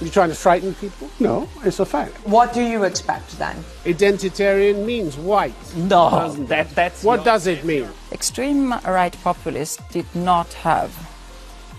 You 0.00 0.08
trying 0.10 0.28
to 0.28 0.34
frighten 0.36 0.74
people? 0.74 1.10
No, 1.18 1.48
it's 1.64 1.80
a 1.80 1.84
fact. 1.84 2.12
What 2.26 2.52
do 2.52 2.62
you 2.62 2.84
expect 2.84 3.36
then? 3.38 3.56
Identitarian 3.84 4.84
means 4.86 5.16
white. 5.16 5.54
No, 5.74 6.30
that, 6.46 6.70
that's 6.70 7.02
what 7.02 7.24
does 7.24 7.46
it 7.48 7.64
mean? 7.64 7.88
Extreme 8.12 8.70
right 8.86 9.16
populists 9.24 9.78
did 9.90 10.06
not 10.14 10.52
have 10.54 10.90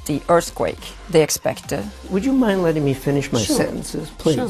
the 0.05 0.21
earthquake 0.27 0.79
they 1.09 1.23
expected. 1.23 1.85
Would 2.09 2.25
you 2.25 2.33
mind 2.33 2.63
letting 2.63 2.83
me 2.83 2.93
finish 2.93 3.31
my 3.31 3.39
Sure. 3.39 3.55
sentences, 3.55 4.09
please? 4.17 4.35
Sure. 4.35 4.49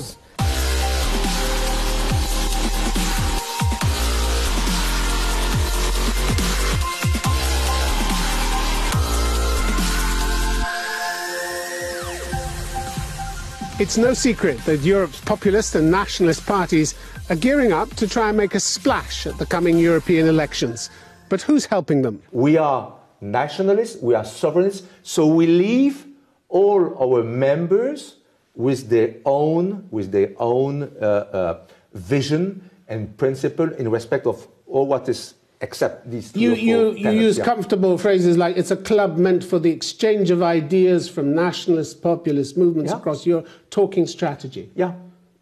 It's 13.79 13.97
no 13.97 14.13
secret 14.13 14.57
that 14.65 14.81
Europe's 14.81 15.21
populist 15.21 15.73
and 15.75 15.89
nationalist 15.89 16.45
parties 16.45 16.95
are 17.29 17.37
gearing 17.37 17.71
up 17.71 17.89
to 17.95 18.09
try 18.09 18.27
and 18.27 18.35
make 18.35 18.53
a 18.53 18.59
splash 18.59 19.25
at 19.25 19.37
the 19.37 19.45
coming 19.45 19.79
European 19.79 20.27
elections. 20.27 20.89
But 21.29 21.41
who's 21.41 21.65
helping 21.65 22.01
them? 22.01 22.21
We 22.33 22.57
are 22.57 22.93
nationalists, 23.21 24.01
we 24.01 24.15
are 24.15 24.25
sovereignists, 24.25 24.83
so 25.03 25.27
we 25.27 25.47
leave 25.47 26.05
all 26.49 26.93
our 27.01 27.23
members 27.23 28.17
with 28.53 28.89
their 28.89 29.15
own, 29.23 29.87
with 29.91 30.11
their 30.11 30.33
own 30.39 30.83
uh, 30.83 31.05
uh, 31.05 31.59
vision 31.93 32.69
and 32.89 33.15
principle 33.15 33.71
in 33.75 33.89
respect 33.89 34.27
of 34.27 34.45
all 34.67 34.87
what 34.87 35.07
is 35.07 35.35
except 35.61 36.09
these 36.09 36.31
three 36.31 36.41
You, 36.41 36.53
you, 36.53 36.91
you 36.93 37.11
use 37.11 37.37
yeah. 37.37 37.43
comfortable 37.45 37.97
phrases 37.97 38.37
like 38.37 38.55
it's 38.57 38.71
a 38.71 38.77
club 38.77 39.17
meant 39.17 39.43
for 39.43 39.59
the 39.59 39.69
exchange 39.71 40.31
of 40.31 40.41
ideas 40.41 41.09
from 41.09 41.35
nationalist 41.35 42.01
populist 42.01 42.57
movements 42.57 42.91
Yeah. 42.91 42.97
across 42.97 43.25
Europe, 43.25 43.47
talking 43.69 44.07
strategy. 44.07 44.69
Yeah. 44.75 44.93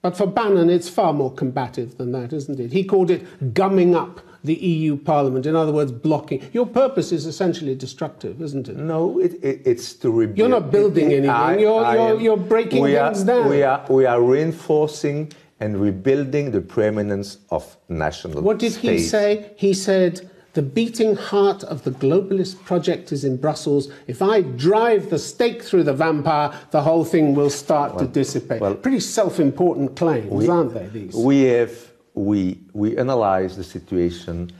But 0.02 0.16
for 0.16 0.28
Bannon, 0.28 0.70
it's 0.70 0.90
far 0.90 1.14
more 1.14 1.32
combative 1.32 1.98
than 1.98 2.12
that, 2.14 2.32
isn't 2.34 2.60
it? 2.60 2.72
He 2.72 2.84
called 2.84 3.12
it 3.12 3.54
gumming 3.54 3.96
up 3.96 4.22
the 4.44 4.54
EU 4.54 4.96
Parliament, 4.96 5.46
in 5.46 5.56
other 5.56 5.74
words, 5.74 5.92
blocking. 5.92 6.42
Your 6.54 6.66
purpose 6.66 7.12
is 7.12 7.26
essentially 7.26 7.76
destructive, 7.76 8.42
isn't 8.42 8.70
it? 8.70 8.78
No, 8.78 9.20
it, 9.20 9.34
it, 9.44 9.62
it's 9.66 9.94
to 9.96 10.10
rebuild. 10.12 10.38
You're 10.38 10.48
not 10.50 10.72
building 10.72 11.06
anything, 11.12 11.60
you're- 11.60 11.62
you're- 11.62 12.00
am- 12.12 12.20
you're 12.22 12.38
breaking 12.38 12.84
things 12.86 13.24
are, 13.24 13.26
down. 13.26 13.50
We 13.50 13.64
are, 13.64 13.86
we 13.90 14.06
are 14.06 14.22
reinforcing 14.22 15.32
and 15.60 15.80
rebuilding 15.82 16.52
the 16.52 16.62
preeminence 16.62 17.38
of 17.50 17.78
national 17.90 18.42
What 18.42 18.60
did 18.60 18.76
he 18.76 19.00
say? 19.00 19.52
He 19.56 19.74
said, 19.74 20.30
the 20.54 20.62
beating 20.62 21.16
heart 21.16 21.64
of 21.64 21.84
the 21.84 21.92
globalist 21.92 22.64
project 22.64 23.12
is 23.12 23.24
in 23.24 23.38
Brussels. 23.38 23.90
If 24.08 24.22
I 24.22 24.42
drive 24.42 25.10
the 25.10 25.20
stake 25.20 25.62
through 25.62 25.84
the 25.84 25.94
vampire, 25.94 26.52
the 26.72 26.82
whole 26.82 27.06
thing 27.06 27.36
will 27.36 27.50
start 27.52 27.98
to 28.00 28.08
dissipate. 28.08 28.62
well- 28.62 28.76
Pretty 28.76 29.00
self 29.00 29.40
important 29.40 29.96
claims, 29.96 30.50
aren't 30.50 30.74
they, 30.74 30.88
these? 30.88 31.14
We 31.16 31.42
have 31.44 31.74
we 32.16 32.58
we 32.74 32.98
analyze 32.98 33.56
the 33.56 33.64
situation 33.64 34.52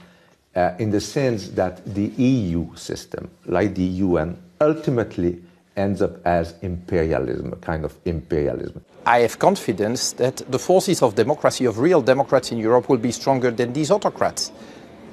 uh, 0.54 0.74
in 0.78 0.90
the 0.92 1.00
sense 1.00 1.48
that 1.50 1.84
the 1.94 2.06
EU 2.16 2.74
system, 2.76 3.28
like 3.46 3.74
the 3.74 3.90
UN, 4.06 4.36
ultimately 4.60 5.42
ends 5.78 6.02
up 6.02 6.14
as 6.26 6.54
imperialism, 6.62 7.52
a 7.52 7.56
kind 7.56 7.84
of 7.84 7.96
imperialism. 8.04 8.84
I 9.06 9.20
have 9.20 9.38
confidence 9.38 10.12
that 10.12 10.36
the 10.50 10.58
forces 10.58 11.02
of 11.02 11.14
democracy, 11.14 11.64
of 11.64 11.78
real 11.78 12.02
democrats 12.02 12.52
in 12.52 12.58
Europe, 12.58 12.88
will 12.88 12.98
be 12.98 13.12
stronger 13.12 13.50
than 13.50 13.72
these 13.72 13.90
autocrats. 13.90 14.52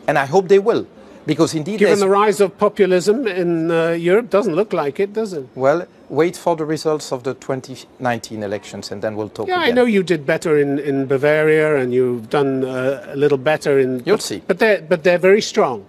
And 0.08 0.18
I 0.18 0.26
hope 0.26 0.48
they 0.50 0.60
will. 0.60 0.86
Because 1.26 1.56
indeed, 1.56 1.80
Given 1.80 2.00
the 2.00 2.10
rise 2.10 2.40
of 2.40 2.56
populism 2.58 3.26
in 3.26 3.72
uh, 3.72 3.92
Europe, 3.92 4.30
doesn't 4.30 4.56
look 4.56 4.74
like 4.74 5.00
it, 5.00 5.14
does 5.14 5.34
it? 5.34 5.48
well, 5.56 5.88
wait 6.10 6.38
for 6.38 6.56
the 6.56 6.66
results 6.66 7.12
of 7.12 7.24
the 7.24 7.34
2019 7.34 8.44
elections 8.44 8.92
and 8.92 9.02
then 9.02 9.16
we'll 9.16 9.30
talk 9.30 9.48
Yeah, 9.48 9.58
I 9.58 9.72
know 9.72 9.86
you 9.86 10.04
did 10.04 10.24
better 10.24 10.60
in, 10.60 10.78
in 10.78 11.08
Bavaria 11.08 11.78
and 11.78 11.92
you've 11.92 12.30
done 12.30 12.64
uh, 12.64 13.08
a 13.08 13.16
little 13.16 13.40
better 13.40 13.80
in. 13.80 14.04
You'll 14.06 14.20
see. 14.20 14.44
But 14.46 14.60
they're, 14.60 14.82
but 14.82 15.04
they're 15.04 15.18
very 15.18 15.42
strong 15.42 15.86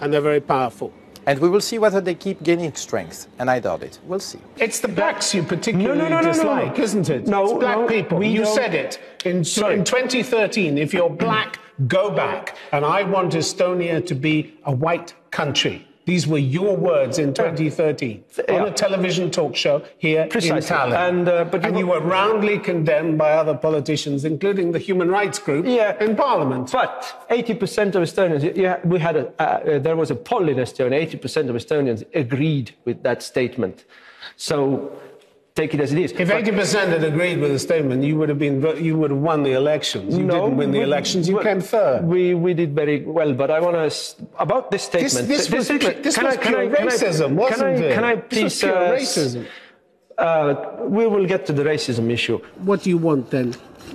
and 0.00 0.12
they're 0.12 0.20
very 0.20 0.40
powerful. 0.40 0.92
And 1.26 1.38
we 1.38 1.48
will 1.48 1.60
see 1.60 1.78
whether 1.78 2.00
they 2.00 2.14
keep 2.14 2.42
gaining 2.42 2.74
strength. 2.74 3.28
And 3.38 3.50
I 3.50 3.58
doubt 3.60 3.82
it. 3.82 3.98
We'll 4.06 4.20
see. 4.20 4.38
It's 4.58 4.80
the 4.80 4.88
blacks 4.88 5.34
you 5.34 5.42
particularly 5.42 5.98
No, 5.98 6.08
no, 6.08 6.08
no, 6.08 6.20
no, 6.20 6.26
no, 6.26 6.32
dislike, 6.32 6.76
no. 6.78 6.84
isn't 6.84 7.08
it? 7.10 7.26
No, 7.26 7.44
it's 7.44 7.52
black 7.54 7.78
no, 7.78 7.86
people. 7.86 8.18
we 8.18 8.28
You 8.28 8.44
don't- 8.44 8.54
said 8.54 8.74
it 8.74 8.98
in, 9.24 9.42
Sorry. 9.44 9.74
in 9.74 9.84
2013. 9.84 10.76
If 10.76 10.92
you're 10.92 11.08
black, 11.10 11.58
go 11.88 12.10
back. 12.10 12.56
And 12.72 12.84
I 12.84 13.02
want 13.04 13.32
Estonia 13.32 14.04
to 14.06 14.14
be 14.14 14.54
a 14.64 14.72
white 14.72 15.14
country. 15.30 15.86
These 16.06 16.26
were 16.26 16.38
your 16.38 16.76
words 16.76 17.18
in 17.18 17.32
2013 17.32 18.24
on 18.50 18.66
a 18.66 18.70
television 18.70 19.30
talk 19.30 19.56
show 19.56 19.82
here 19.96 20.22
in 20.22 20.28
Precisely. 20.28 20.76
Tallinn. 20.76 21.08
And, 21.08 21.28
uh, 21.28 21.44
but 21.44 21.62
you 21.62 21.68
and 21.68 21.78
you 21.78 21.86
were- 21.86 22.00
were 22.00 22.06
roundly 22.06 22.58
condemned 22.58 23.16
by 23.16 23.32
other 23.32 23.54
politicians, 23.54 24.24
including 24.24 24.72
the 24.72 24.78
human 24.78 25.10
rights 25.10 25.38
group 25.38 25.64
Yeah. 25.66 25.96
in 26.04 26.14
Parliament. 26.14 26.70
But 26.72 27.26
80% 27.30 27.94
of 27.94 28.02
Estonians, 28.02 28.54
yeah, 28.56 28.78
we 28.84 28.98
had 28.98 29.16
a, 29.16 29.28
uh, 29.38 29.42
uh, 29.42 29.78
there 29.78 29.96
was 29.96 30.10
a 30.10 30.14
poll 30.16 30.48
in 30.48 30.56
Estonia, 30.58 31.00
80% 31.00 31.48
of 31.48 31.56
Estonians 31.56 32.04
agreed 32.14 32.72
with 32.84 33.02
that 33.02 33.22
statement. 33.22 33.84
So 34.36 34.90
take 35.54 35.72
it 35.72 35.80
as 35.80 35.92
it 35.92 35.98
is. 35.98 36.12
If 36.12 36.28
80% 36.28 36.88
had 36.88 37.04
agreed 37.04 37.38
with 37.38 37.52
the 37.52 37.58
statement, 37.58 38.02
you 38.02 38.16
would 38.18 38.28
have 38.28 38.38
been 38.38 38.60
you 38.82 38.96
would 38.98 39.10
have 39.10 39.20
won 39.20 39.42
the 39.44 39.52
elections. 39.52 40.16
You 40.18 40.26
didn't 40.26 40.56
win 40.56 40.72
the 40.72 40.78
we- 40.78 40.84
elections. 40.84 41.28
You 41.28 41.36
we- 41.36 41.42
came 41.44 41.60
third. 41.60 42.04
We, 42.04 42.34
we 42.34 42.54
did 42.54 42.74
very 42.74 43.02
well, 43.04 43.32
but 43.32 43.50
I 43.50 43.60
want 43.60 43.76
to 43.76 44.26
about 44.38 44.70
this 44.70 44.88
This, 44.88 45.12
statement. 45.12 45.28
this 45.28 45.50
was, 45.50 45.66
statement- 45.66 46.02
this 46.02 46.16
can 46.16 46.26
was 46.26 46.36
I- 46.36 46.46
pure 46.48 46.60
I- 46.62 46.68
can 46.76 46.88
I- 46.88 46.90
racism, 46.92 47.34
wasn't 47.34 47.58
can 47.58 47.66
I, 47.66 47.86
it? 47.86 47.94
Can 47.94 48.04
I 48.04 48.14
This 48.16 48.42
was 48.42 48.52
please? 48.54 48.60
pure 48.62 48.76
uh, 48.76 48.90
racism. 48.98 49.46
Uh, 50.16 50.54
we 50.98 51.06
will 51.06 51.26
get 51.26 51.44
to 51.46 51.52
the 51.52 51.64
racism 51.64 52.10
issue. 52.10 52.38
What 52.68 52.82
do 52.82 52.90
you 52.90 52.98
want 52.98 53.30
then 53.30 53.54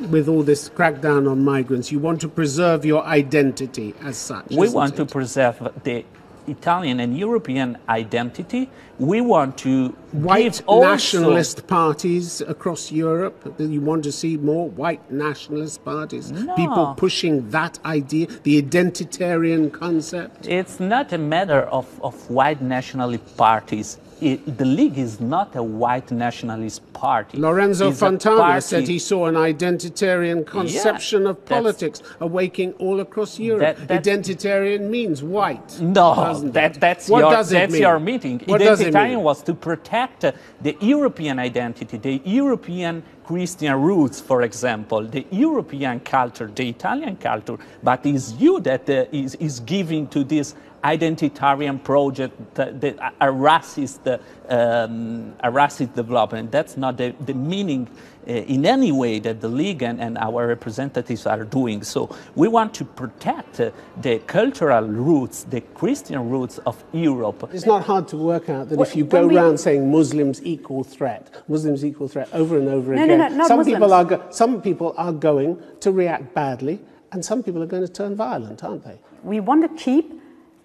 with 0.10 0.28
all 0.28 0.44
this 0.44 0.70
crackdown 0.70 1.30
on 1.32 1.44
migrants? 1.44 1.92
You 1.94 2.00
want 2.00 2.20
to 2.22 2.28
preserve 2.30 2.84
your 2.86 3.04
identity 3.06 3.94
as 4.04 4.18
such. 4.18 4.48
We 4.50 4.66
isn't 4.68 4.76
want 4.76 4.96
to 4.98 5.06
preserve 5.06 5.56
the 5.84 6.04
Italian 6.50 7.00
and 7.00 7.18
European 7.18 7.78
identity. 7.88 8.70
We 8.98 9.22
want 9.22 9.58
to 9.60 9.90
white 10.12 10.62
nationalist 10.68 11.68
parties 11.68 12.42
across 12.42 12.92
Europe. 12.92 13.56
You 13.58 13.82
want 13.82 14.04
to 14.04 14.12
see 14.12 14.38
more 14.38 14.70
white 14.70 15.12
nationalist 15.12 15.84
parties. 15.86 16.32
No. 16.32 16.56
People 16.56 16.94
pushing 16.98 17.50
that 17.52 17.80
idea, 17.86 18.28
the 18.44 18.62
identitarian 18.62 19.72
concept. 19.72 20.48
It's 20.48 20.80
not 20.80 21.14
a 21.14 21.18
matter 21.18 21.62
of, 21.62 21.88
of 22.02 22.30
white 22.30 22.62
nationalist 22.62 23.38
parties. 23.38 23.98
It, 24.22 24.58
the 24.58 24.66
League 24.66 24.98
is 24.98 25.20
not 25.20 25.56
a 25.56 25.64
white 25.64 26.12
nationalist 26.12 26.82
party. 26.94 27.38
Lorenzo 27.38 27.90
It's 27.90 28.00
Fontana 28.00 28.62
said 28.62 28.88
he 28.88 29.00
saw 29.00 29.28
an 29.28 29.36
identitarian 29.36 30.46
conception 30.46 31.26
of 31.28 31.46
politics 31.46 32.02
awaking 32.20 32.74
all 32.74 33.00
across 33.00 33.40
Europe. 33.40 33.78
That- 33.78 34.04
Identitarian 34.04 34.90
means 34.90 35.24
white. 35.24 35.80
No, 35.80 36.40
that, 36.52 36.80
that's, 36.80 37.10
what 37.10 37.20
your, 37.20 37.32
does 37.32 37.50
that's 37.50 37.72
mean? 37.74 37.82
your 37.82 38.00
meeting. 38.00 38.40
What 38.46 38.62
Identitarian 38.62 39.22
was 39.22 39.42
to 39.44 39.54
protect 39.54 40.26
the 40.62 40.78
European 40.82 41.40
identity, 41.40 41.98
the 41.98 42.22
European 42.26 43.04
Christian 43.30 43.76
roots, 43.80 44.20
for 44.20 44.42
example, 44.42 45.06
the 45.06 45.24
European 45.30 46.00
culture, 46.00 46.48
the 46.48 46.68
Italian 46.68 47.16
culture, 47.16 47.60
but 47.84 48.04
it's 48.04 48.34
you 48.34 48.60
that 48.62 48.90
uh, 48.90 49.06
is, 49.12 49.36
is 49.36 49.60
giving 49.60 50.08
to 50.08 50.24
this 50.24 50.56
identitarian 50.84 51.78
project 51.84 52.34
that, 52.56 52.82
that 52.82 52.98
a 53.22 53.28
racist, 53.28 54.00
uh, 54.08 54.18
um, 54.52 55.36
a 55.42 55.52
racist 55.52 55.94
development. 55.94 56.52
That's 56.52 56.76
not 56.76 56.98
the, 56.98 57.14
the 57.24 57.36
meaning 57.36 57.88
in 58.30 58.66
any 58.66 58.92
way 58.92 59.20
that 59.20 59.42
the 59.42 59.48
League 59.48 59.82
and, 59.82 60.00
and 60.00 60.18
our 60.18 60.48
representatives 60.48 61.26
are 61.26 61.44
doing. 61.44 61.84
So 61.84 62.16
we 62.36 62.48
want 62.48 62.74
to 62.76 62.86
protect 62.86 63.60
uh, 63.60 63.72
the 64.02 64.20
cultural 64.20 64.84
roots, 64.86 65.44
the 65.46 65.62
Christian 65.62 66.30
roots 66.30 66.60
of 66.60 66.84
Europe. 66.94 67.50
It's 67.54 67.66
not 67.66 67.84
hard 67.86 68.08
to 68.10 68.18
work 68.18 68.50
out 68.50 68.70
that 68.70 68.78
Well, 68.78 68.88
if 68.88 68.96
you 68.96 69.06
when 69.06 69.24
go 69.24 69.28
we- 69.28 69.38
around 69.38 69.58
saying 69.60 69.92
Muslims 69.92 70.42
equal 70.44 70.84
threat, 70.84 71.44
Muslims 71.48 71.84
equal 71.84 72.08
threat 72.08 72.30
over 72.34 72.58
and 72.60 72.70
over 72.70 72.94
No, 72.94 73.06
no, 73.06 73.14
again, 73.16 73.32
no, 73.32 73.38
not 73.38 73.48
some 73.48 73.66
people 73.66 73.94
are 73.94 74.06
go- 74.06 74.24
some 74.30 74.62
people 74.62 74.94
are 74.98 75.12
going 75.14 75.62
to 75.80 75.92
react 75.92 76.34
badly, 76.36 76.80
and 77.12 77.26
some 77.26 77.42
people 77.42 77.64
are 77.64 77.68
going 77.68 77.86
to 77.86 77.92
turn 77.92 78.16
violent, 78.16 78.64
aren't 78.64 78.84
they? 78.84 79.00
We 79.24 79.40
want 79.40 79.64
to 79.64 79.84
keep 79.84 80.19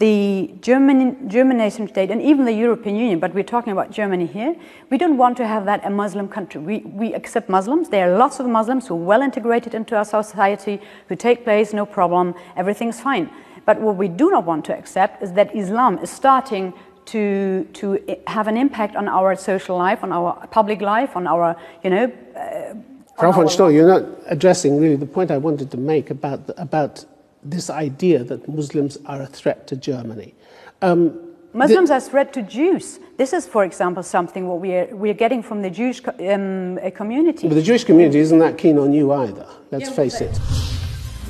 the 0.05 0.53
German, 0.61 1.31
German 1.31 1.57
nation 1.57 1.89
state 1.89 2.11
and 2.11 2.21
even 2.21 2.45
the 2.45 2.53
European 2.53 2.95
Union, 2.95 3.19
but 3.19 3.33
we're 3.33 3.51
talking 3.57 3.73
about 3.73 3.91
Germany 3.91 4.27
here. 4.27 4.55
We 4.91 4.99
don't 4.99 5.17
want 5.17 5.39
to 5.39 5.47
have 5.47 5.65
that 5.65 5.81
a 5.83 5.89
Muslim 5.89 6.29
country. 6.29 6.61
We, 6.61 6.79
we 7.03 7.15
accept 7.15 7.49
Muslims. 7.49 7.89
There 7.89 8.05
are 8.07 8.19
lots 8.19 8.39
of 8.39 8.47
Muslims 8.47 8.87
who 8.87 8.95
are 8.95 9.07
well 9.13 9.23
integrated 9.23 9.73
into 9.75 9.97
our 9.97 10.05
society, 10.05 10.79
who 11.09 11.17
take 11.17 11.39
place, 11.43 11.73
no 11.73 11.87
problem, 11.87 12.35
everything's 12.55 13.01
fine. 13.01 13.31
But 13.65 13.81
what 13.81 13.97
we 13.97 14.09
do 14.09 14.31
not 14.31 14.45
want 14.45 14.67
to 14.67 14.77
accept 14.77 15.23
is 15.23 15.33
that 15.39 15.57
Islam 15.57 15.99
is 16.05 16.11
starting 16.11 16.75
to, 17.07 17.67
to 17.73 17.85
have 18.27 18.47
an 18.47 18.59
impact 18.59 18.97
on 18.97 19.09
our 19.09 19.35
social 19.37 19.79
life, 19.79 20.05
on 20.05 20.13
our 20.13 20.47
public 20.49 20.83
life, 20.83 21.17
on 21.17 21.27
our, 21.27 21.57
you 21.83 21.89
know, 21.89 22.13
uh, 22.37 22.75
Frau 23.17 23.33
von 23.33 23.47
Storch, 23.47 23.73
you're 23.73 23.89
not 23.97 24.05
addressing 24.27 24.81
really 24.81 24.97
the 24.97 25.07
point 25.07 25.31
I 25.31 25.39
wanted 25.39 25.71
to 25.71 25.79
make 25.79 26.11
about, 26.11 26.41
about 26.59 27.05
this 27.45 27.71
idea 27.71 28.25
that 28.25 28.49
Muslims 28.49 28.99
are 29.07 29.23
a 29.23 29.27
threat 29.27 29.67
to 29.69 29.77
Germany. 29.77 30.35
Um, 30.83 31.21
Muslims 31.53 31.89
the, 31.89 31.95
are 31.95 31.99
a 31.99 32.01
threat 32.01 32.33
to 32.33 32.43
Jews. 32.43 32.99
This 33.17 33.33
is, 33.33 33.47
for 33.47 33.65
example, 33.65 34.03
something 34.03 34.49
what 34.49 34.61
we 34.61 34.75
are, 34.75 34.87
we 34.97 35.11
are 35.11 35.15
getting 35.15 35.43
from 35.43 35.63
the 35.63 35.71
Jewish 35.71 36.01
um, 36.07 36.79
community. 36.95 37.49
But 37.49 37.55
the 37.55 37.63
Jewish 37.63 37.85
community 37.85 38.19
isn't 38.19 38.39
that 38.41 38.59
keen 38.59 38.79
on 38.79 38.93
you 38.93 39.13
either, 39.13 39.47
let's 39.71 39.89
yeah, 39.89 39.95
face 39.95 40.21
it. 40.21 40.39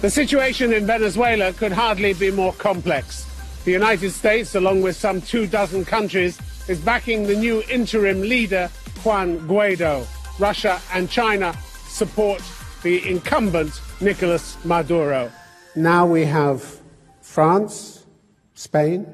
The 0.01 0.11
situation 0.11 0.73
in 0.73 0.87
Venezuela 0.87 1.53
could 1.53 1.73
hardly 1.73 2.15
be 2.15 2.31
more 2.31 2.53
complex. 2.55 3.27
The 3.65 3.73
United 3.73 4.11
States, 4.11 4.55
along 4.55 4.83
with 4.83 4.97
some 4.97 5.21
two 5.21 5.47
dozen 5.47 5.85
countries, 5.85 6.39
is 6.69 6.81
backing 6.81 7.27
the 7.27 7.35
new 7.35 7.63
interim 7.71 8.21
leader, 8.21 8.71
Juan 9.03 9.41
Guaido. 9.41 10.07
Russia 10.39 10.81
and 10.93 11.09
China 11.09 11.55
support 11.87 12.43
the 12.83 13.09
incumbent 13.09 13.81
Nicolas 14.01 14.57
Maduro. 14.65 15.31
Now 15.77 16.07
we 16.07 16.25
have 16.25 16.81
France, 17.21 18.05
Spain, 18.55 19.13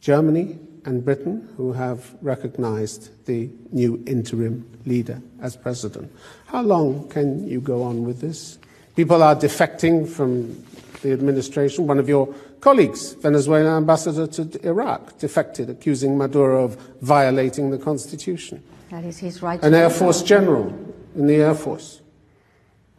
Germany, 0.00 0.58
and 0.84 1.04
Britain 1.04 1.48
who 1.56 1.72
have 1.72 2.16
recognized 2.20 3.24
the 3.26 3.48
new 3.70 4.02
interim 4.06 4.68
leader 4.84 5.22
as 5.40 5.56
president. 5.56 6.10
How 6.46 6.62
long 6.62 7.08
can 7.08 7.46
you 7.46 7.60
go 7.60 7.84
on 7.84 8.04
with 8.04 8.20
this? 8.20 8.58
People 8.96 9.22
are 9.22 9.36
defecting 9.36 10.08
from 10.08 10.64
the 11.02 11.12
administration. 11.12 11.86
One 11.86 12.00
of 12.00 12.08
your 12.08 12.34
colleagues, 12.60 13.12
Venezuelan 13.14 13.76
ambassador 13.76 14.26
to 14.26 14.66
Iraq, 14.66 15.18
defected, 15.18 15.70
accusing 15.70 16.18
Maduro 16.18 16.64
of 16.64 16.76
violating 17.00 17.70
the 17.70 17.78
constitution. 17.78 18.62
That 18.90 19.04
is 19.04 19.18
his 19.18 19.40
right. 19.40 19.62
An 19.62 19.72
Air 19.72 19.88
Force 19.88 20.22
general 20.22 20.66
in 21.14 21.28
the 21.28 21.36
Air 21.36 21.54
Force. 21.54 22.00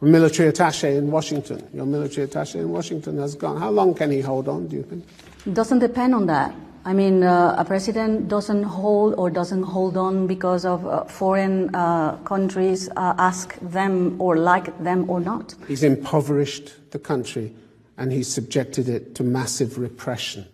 A 0.04 0.06
military 0.06 0.50
attache 0.50 0.96
in 0.98 1.10
Washington. 1.10 1.66
Your 1.72 1.86
military 1.86 2.26
attache 2.26 2.58
in 2.58 2.68
Washington 2.68 3.16
has 3.16 3.34
gone. 3.34 3.58
How 3.58 3.70
long 3.70 3.94
can 3.94 4.10
he 4.10 4.20
hold 4.20 4.48
on, 4.48 4.66
do 4.66 4.76
you 4.76 4.82
think? 4.82 5.02
It 5.46 5.54
doesn't 5.54 5.78
depend 5.78 6.14
on 6.14 6.26
that. 6.26 6.54
I 6.84 6.92
mean, 6.92 7.22
uh, 7.22 7.54
a 7.56 7.64
president 7.64 8.28
doesn't 8.28 8.64
hold 8.64 9.14
or 9.14 9.30
doesn't 9.30 9.62
hold 9.62 9.96
on 9.96 10.26
because 10.26 10.66
of 10.66 10.86
uh, 10.86 11.04
foreign 11.04 11.74
uh, 11.74 12.18
countries 12.18 12.90
uh, 12.90 13.14
ask 13.16 13.58
them 13.60 14.20
or 14.20 14.36
like 14.36 14.78
them 14.84 15.08
or 15.08 15.20
not. 15.20 15.54
He's 15.66 15.82
impoverished 15.82 16.90
the 16.90 16.98
country 16.98 17.54
and 17.96 18.12
he's 18.12 18.28
subjected 18.28 18.90
it 18.90 19.14
to 19.14 19.22
massive 19.22 19.78
repression. 19.78 20.44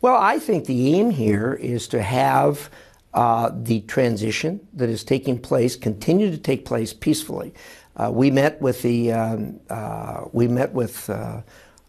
Well, 0.00 0.16
I 0.16 0.38
think 0.38 0.64
the 0.64 0.94
aim 0.94 1.10
here 1.10 1.52
is 1.52 1.88
to 1.88 2.00
have 2.00 2.70
uh, 3.12 3.50
the 3.54 3.80
transition 3.82 4.66
that 4.72 4.88
is 4.88 5.04
taking 5.04 5.38
place 5.38 5.76
continue 5.76 6.30
to 6.30 6.38
take 6.38 6.64
place 6.64 6.94
peacefully. 6.94 7.52
Uh, 7.98 8.10
we 8.12 8.30
met 8.30 8.60
with 8.62 8.82
the 8.82 9.12
um, 9.12 9.58
uh, 9.68 10.24
we 10.32 10.46
met 10.46 10.72
with 10.72 11.10
uh, 11.10 11.42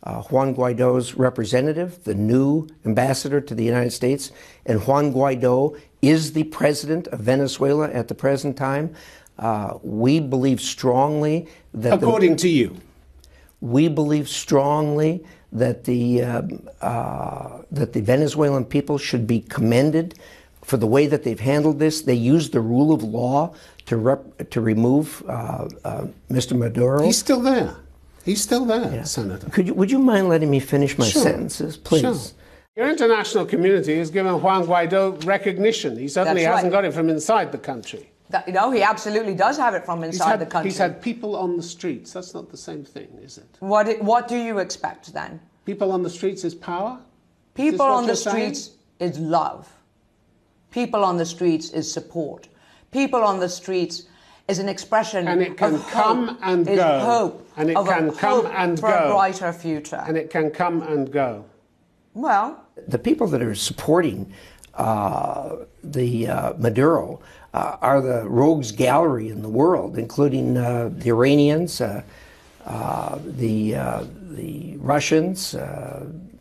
uh, 0.03 0.21
Juan 0.23 0.56
Guaido's 0.56 1.13
representative, 1.13 2.03
the 2.03 2.15
new 2.15 2.67
ambassador 2.85 3.39
to 3.39 3.53
the 3.53 3.63
United 3.63 3.91
States, 3.91 4.31
and 4.65 4.85
Juan 4.88 5.13
Guaido 5.13 5.79
is 6.01 6.33
the 6.33 6.45
president 6.45 7.07
of 7.07 7.19
Venezuela 7.19 7.89
at 7.89 8.07
the 8.07 8.15
present 8.15 8.57
time. 8.57 8.95
Uh, 9.38 9.77
we 9.83 10.19
believe 10.19 10.59
strongly 10.59 11.47
that, 11.73 11.94
according 11.94 12.31
the, 12.31 12.38
to 12.38 12.50
you, 12.50 12.75
we 13.61 13.88
believe 13.88 14.27
strongly 14.27 15.23
that 15.51 15.83
the 15.83 16.23
um, 16.23 16.67
that 17.71 17.94
the 17.94 18.01
Venezuelan 18.01 18.65
people 18.65 18.97
should 18.97 19.27
be 19.27 19.41
commended 19.41 20.15
for 20.69 20.77
the 20.77 20.88
way 20.88 21.07
that 21.07 21.24
they've 21.24 21.39
handled 21.39 21.80
this. 21.80 22.04
They 22.04 22.13
used 22.13 22.54
the 22.54 22.62
rule 22.62 22.94
of 22.94 23.04
law 23.04 23.56
to, 23.88 23.98
rep, 23.98 24.50
to 24.51 24.62
remove 24.62 25.24
uh, 25.27 25.68
uh, 25.83 26.06
Mr. 26.30 26.56
Maduro. 26.56 27.04
He's 27.04 27.18
still 27.18 27.42
there. 27.42 27.75
He's 28.24 28.42
still 28.42 28.66
there, 28.66 28.94
yeah. 28.94 29.04
Senator. 29.04 29.50
Could 29.50 29.68
you, 29.68 29.74
would 29.74 29.89
you 29.89 29.98
mind 29.98 30.30
letting 30.30 30.51
me 30.51 30.60
finish 30.60 30.95
my 30.98 31.07
sure. 31.07 31.24
sentences, 31.24 31.75
please? 31.75 32.01
Sure. 32.01 32.16
Your 32.75 32.89
international 32.89 33.45
community 33.45 33.98
has 33.98 34.12
given 34.12 34.39
Juan 34.42 34.66
Guaido 34.66 35.25
recognition. 35.25 35.98
He 35.98 36.07
certainly 36.07 36.44
That's 36.44 36.57
hasn't 36.57 36.71
right. 36.71 36.83
got 36.83 36.86
it 36.86 36.94
from 36.94 37.10
inside 37.10 37.51
the 37.51 37.57
country. 37.57 38.12
That, 38.30 38.48
no, 38.48 38.69
he 38.69 38.83
absolutely 38.83 39.33
does 39.33 39.57
have 39.57 39.74
it 39.74 39.83
from 39.83 40.04
inside 40.04 40.30
had, 40.30 40.39
the 40.39 40.45
country. 40.45 40.69
He's 40.69 40.77
had 40.77 41.01
people 41.01 41.36
on 41.36 41.57
the 41.57 41.63
streets. 41.63 42.13
That's 42.13 42.36
not 42.36 42.51
the 42.51 42.57
same 42.57 42.86
thing, 42.86 43.07
is 43.24 43.39
it? 43.39 43.48
What, 43.60 44.00
what 44.04 44.27
do 44.27 44.38
you 44.38 44.60
expect 44.60 45.12
then? 45.13 45.39
People 45.66 45.92
on 45.92 46.04
the 46.04 46.10
streets 46.12 46.44
is 46.44 46.54
power? 46.54 47.00
People 47.56 47.88
is 47.88 47.98
on 47.98 48.06
the 48.06 48.16
streets 48.16 48.71
is 49.00 49.18
love. 49.18 49.68
People 50.71 51.04
on 51.04 51.18
the 51.18 51.25
streets 51.25 51.71
is 51.71 51.92
support. 51.92 52.48
People 52.92 53.24
on 53.24 53.39
the 53.39 53.50
streets 53.50 54.04
is 54.48 54.60
an 54.60 54.69
expression 54.69 55.27
and 55.27 55.42
it 55.42 55.57
can 55.57 55.80
come 55.83 56.27
hope, 56.27 56.39
and 56.42 56.66
go. 56.66 57.00
hope 57.00 57.50
and 57.57 57.69
it 57.69 57.75
can 57.75 58.12
come 58.12 58.48
and 58.48 58.80
for 58.80 58.89
go. 58.89 58.95
a 58.95 59.13
brighter 59.13 59.54
future. 59.54 60.04
And 60.07 60.18
it 60.18 60.30
can 60.30 60.50
come 60.51 60.81
and 60.81 61.12
go. 61.12 61.45
Well, 62.13 62.63
the 62.88 62.98
people 62.98 63.27
that 63.27 63.42
are 63.42 63.56
supporting 63.56 64.33
uh, 64.74 65.57
the 65.83 66.27
uh, 66.27 66.54
Maduro 66.57 67.19
uh, 67.54 67.77
are 67.81 68.01
the 68.01 68.27
rogues 68.27 68.71
gallery 68.71 69.30
in 69.30 69.42
the 69.42 69.50
world, 69.50 69.98
including 69.98 70.57
uh, 70.57 70.89
the 70.94 71.10
Iranians, 71.10 71.81
uh, 71.81 72.04
uh, 72.66 73.19
the 73.25 73.74
the 74.31 74.77
Russians, 74.77 75.56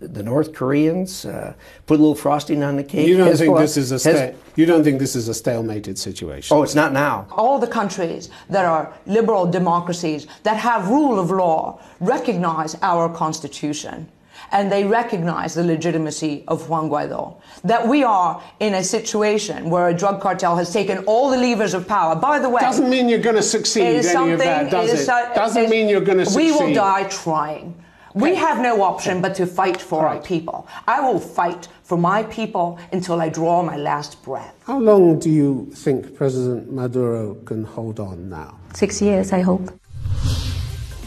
the 0.01 0.23
North 0.23 0.55
Koreans, 0.55 1.25
uh, 1.25 1.55
put 1.87 1.95
a 1.99 2.03
little 2.03 2.15
frosting 2.15 2.63
on 2.63 2.77
the 2.77 2.85
cake. 2.85 3.09
You 3.09 3.17
don't 3.17 3.29
Hezbollah, 3.29 3.39
think 3.39 3.59
this 3.59 3.77
is 3.77 3.93
a 3.93 3.99
sta- 3.99 4.35
you 4.55 4.65
don't 4.65 4.85
think 4.85 4.99
this 4.99 5.17
is 5.17 5.29
a 5.29 5.33
stalemated 5.33 5.99
situation? 5.99 6.57
Oh, 6.57 6.63
it's 6.63 6.75
not 6.75 6.93
now. 6.93 7.27
All 7.31 7.59
the 7.59 7.67
countries 7.67 8.31
that 8.49 8.65
are 8.65 8.93
liberal 9.07 9.47
democracies 9.47 10.27
that 10.45 10.57
have 10.57 10.89
rule 10.89 11.19
of 11.19 11.31
law 11.31 11.81
recognize 12.01 12.77
our 12.83 13.09
constitution. 13.13 14.09
And 14.51 14.73
they 14.73 14.85
recognize 14.85 15.55
the 15.55 15.65
legitimacy 15.65 16.45
of 16.49 16.71
Juan 16.71 16.89
Guaido. 16.89 17.37
That 17.65 17.87
we 17.87 18.03
are 18.03 18.43
in 18.61 18.75
a 18.75 18.85
situation 18.85 19.69
where 19.69 19.89
a 19.89 19.95
drug 19.95 20.23
cartel 20.23 20.57
has 20.57 20.73
taken 20.73 21.05
all 21.05 21.29
the 21.29 21.37
levers 21.37 21.75
of 21.75 21.87
power. 21.87 22.15
By 22.17 22.39
the 22.39 22.49
way, 22.49 22.61
doesn't 22.61 22.89
mean 22.89 23.11
you're 23.11 23.19
going 23.19 23.37
to 23.37 23.43
succeed. 23.43 23.83
Any 23.83 24.33
of 24.33 24.39
that, 24.39 24.71
does 24.71 24.91
it? 24.91 25.01
it? 25.03 25.35
Doesn't 25.35 25.69
mean 25.69 25.89
you're 25.89 26.01
going 26.01 26.19
to 26.19 26.25
succeed. 26.25 26.47
We 26.47 26.53
will 26.53 26.73
die 26.73 27.05
trying. 27.09 27.75
We 28.19 28.35
have 28.35 28.61
no 28.61 28.83
option 28.83 29.21
but 29.21 29.37
to 29.37 29.47
fight 29.47 29.81
for 29.81 30.03
right. 30.03 30.17
our 30.17 30.23
people. 30.23 30.67
I 30.89 31.01
will 31.01 31.21
fight 31.21 31.69
for 31.85 31.97
my 31.97 32.25
people 32.25 32.77
until 32.91 33.21
I 33.21 33.29
draw 33.29 33.63
my 33.63 33.77
last 33.77 34.25
breath. 34.25 34.57
How 34.67 34.81
long 34.81 35.21
do 35.21 35.31
you 35.31 35.71
think 35.73 36.17
President 36.17 36.73
Maduro 36.73 37.35
can 37.45 37.63
hold 37.63 38.01
on 38.01 38.29
now? 38.29 38.59
Six 38.75 39.01
years, 39.01 39.33
I 39.33 39.43
hope. 39.43 39.71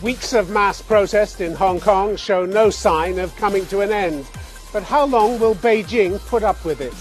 Weeks 0.01 0.31
of 0.31 0.51
mass 0.51 0.81
protest 0.81 1.41
in 1.41 1.53
Hong 1.53 1.81
Kong 1.81 2.15
show 2.15 2.45
no 2.45 2.69
sign 2.69 3.19
of 3.19 3.35
coming 3.35 3.65
to 3.65 3.81
an 3.81 3.91
end. 3.91 4.25
But 4.71 4.83
how 4.83 5.05
long 5.05 5.37
will 5.37 5.55
Beijing 5.55 6.17
put 6.27 6.43
up 6.43 6.63
with 6.63 6.79
it? 6.79 6.95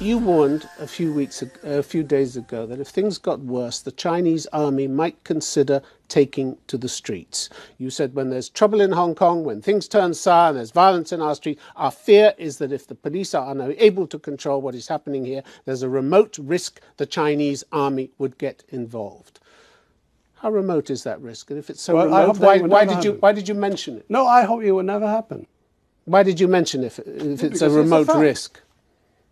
You 0.00 0.16
warned 0.16 0.66
a 0.78 0.86
few 0.86 1.12
weeks, 1.12 1.44
a 1.62 1.82
few 1.82 2.02
days 2.02 2.34
ago, 2.34 2.64
that 2.64 2.80
if 2.80 2.88
things 2.88 3.18
got 3.18 3.40
worse, 3.40 3.80
the 3.80 3.92
Chinese 3.92 4.46
army 4.46 4.88
might 4.88 5.22
consider 5.24 5.82
taking 6.08 6.56
to 6.68 6.78
the 6.78 6.88
streets. 6.88 7.50
You 7.76 7.90
said 7.90 8.14
when 8.14 8.30
there's 8.30 8.48
trouble 8.48 8.80
in 8.80 8.92
Hong 8.92 9.14
Kong, 9.14 9.44
when 9.44 9.60
things 9.60 9.86
turn 9.86 10.14
sour 10.14 10.48
and 10.48 10.56
there's 10.56 10.70
violence 10.70 11.12
in 11.12 11.20
our 11.20 11.34
street, 11.34 11.58
our 11.76 11.90
fear 11.90 12.32
is 12.38 12.56
that 12.58 12.72
if 12.72 12.86
the 12.86 12.94
police 12.94 13.34
are 13.34 13.50
unable 13.50 14.06
to 14.06 14.18
control 14.18 14.62
what 14.62 14.74
is 14.74 14.88
happening 14.88 15.26
here, 15.26 15.42
there's 15.66 15.82
a 15.82 15.88
remote 15.90 16.38
risk 16.38 16.80
the 16.96 17.04
Chinese 17.04 17.62
army 17.70 18.10
would 18.16 18.38
get 18.38 18.64
involved. 18.70 19.38
How 20.36 20.50
remote 20.50 20.88
is 20.88 21.02
that 21.04 21.20
risk? 21.20 21.50
And 21.50 21.58
if 21.58 21.68
it's 21.68 21.82
so 21.82 21.96
well, 21.96 22.06
remote, 22.06 22.38
why, 22.38 22.58
why 22.60 22.86
did 22.86 23.04
you 23.04 23.18
why 23.20 23.32
did 23.32 23.46
you 23.46 23.54
mention 23.54 23.98
it? 23.98 24.06
No, 24.08 24.26
I 24.26 24.44
hope 24.44 24.62
it 24.62 24.72
will 24.72 24.82
never 24.82 25.06
happen. 25.06 25.46
Why 26.06 26.22
did 26.22 26.40
you 26.40 26.48
mention 26.48 26.84
if, 26.84 26.98
if 27.00 27.44
it's 27.44 27.60
a 27.60 27.68
remote 27.68 28.08
it's 28.08 28.14
a 28.14 28.18
risk? 28.18 28.60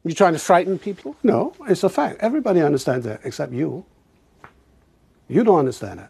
You 0.05 0.14
trying 0.14 0.33
to 0.33 0.38
frighten 0.38 0.78
people? 0.78 1.17
No, 1.23 1.55
it's 1.69 1.83
a 1.83 1.88
fact. 1.88 2.19
Everybody 2.21 2.62
understands 2.62 3.05
that 3.05 3.21
except 3.25 3.52
you. 3.52 3.85
You 5.28 5.45
don't 5.45 5.59
understand 5.59 6.00
it. 6.00 6.09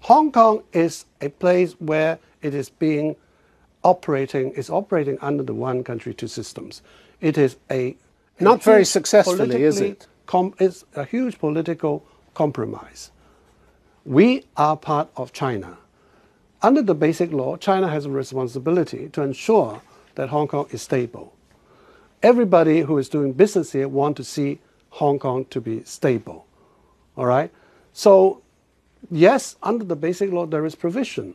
Hong 0.00 0.32
Kong 0.32 0.62
is 0.72 1.06
a 1.20 1.30
place 1.30 1.72
where 1.78 2.18
it 2.42 2.54
is 2.54 2.68
being 2.68 3.16
operating, 3.82 4.52
it's 4.56 4.68
operating 4.68 5.18
under 5.20 5.42
the 5.42 5.54
one 5.54 5.82
country, 5.82 6.12
two 6.12 6.28
systems. 6.28 6.82
It 7.20 7.38
is 7.38 7.56
a, 7.70 7.96
a 8.38 8.42
not 8.42 8.62
very 8.62 8.84
successfully, 8.84 9.62
is 9.62 9.80
it? 9.80 10.06
Com- 10.26 10.54
it's 10.58 10.84
a 10.94 11.04
huge 11.04 11.38
political 11.38 12.04
compromise. 12.34 13.10
We 14.04 14.44
are 14.56 14.76
part 14.76 15.08
of 15.16 15.32
China. 15.32 15.78
Under 16.60 16.82
the 16.82 16.94
basic 16.94 17.32
law, 17.32 17.56
China 17.56 17.88
has 17.88 18.04
a 18.04 18.10
responsibility 18.10 19.08
to 19.10 19.22
ensure 19.22 19.80
that 20.16 20.28
Hong 20.28 20.48
Kong 20.48 20.66
is 20.70 20.82
stable 20.82 21.34
everybody 22.24 22.80
who 22.80 22.96
is 22.98 23.08
doing 23.08 23.32
business 23.34 23.72
here 23.72 23.86
want 23.86 24.16
to 24.16 24.24
see 24.24 24.58
Hong 24.90 25.18
Kong 25.18 25.44
to 25.50 25.60
be 25.60 25.84
stable. 25.84 26.46
All 27.16 27.26
right? 27.26 27.52
So, 27.92 28.42
yes, 29.10 29.56
under 29.62 29.84
the 29.84 29.94
basic 29.94 30.32
law, 30.32 30.46
there 30.46 30.64
is 30.64 30.74
provision 30.74 31.34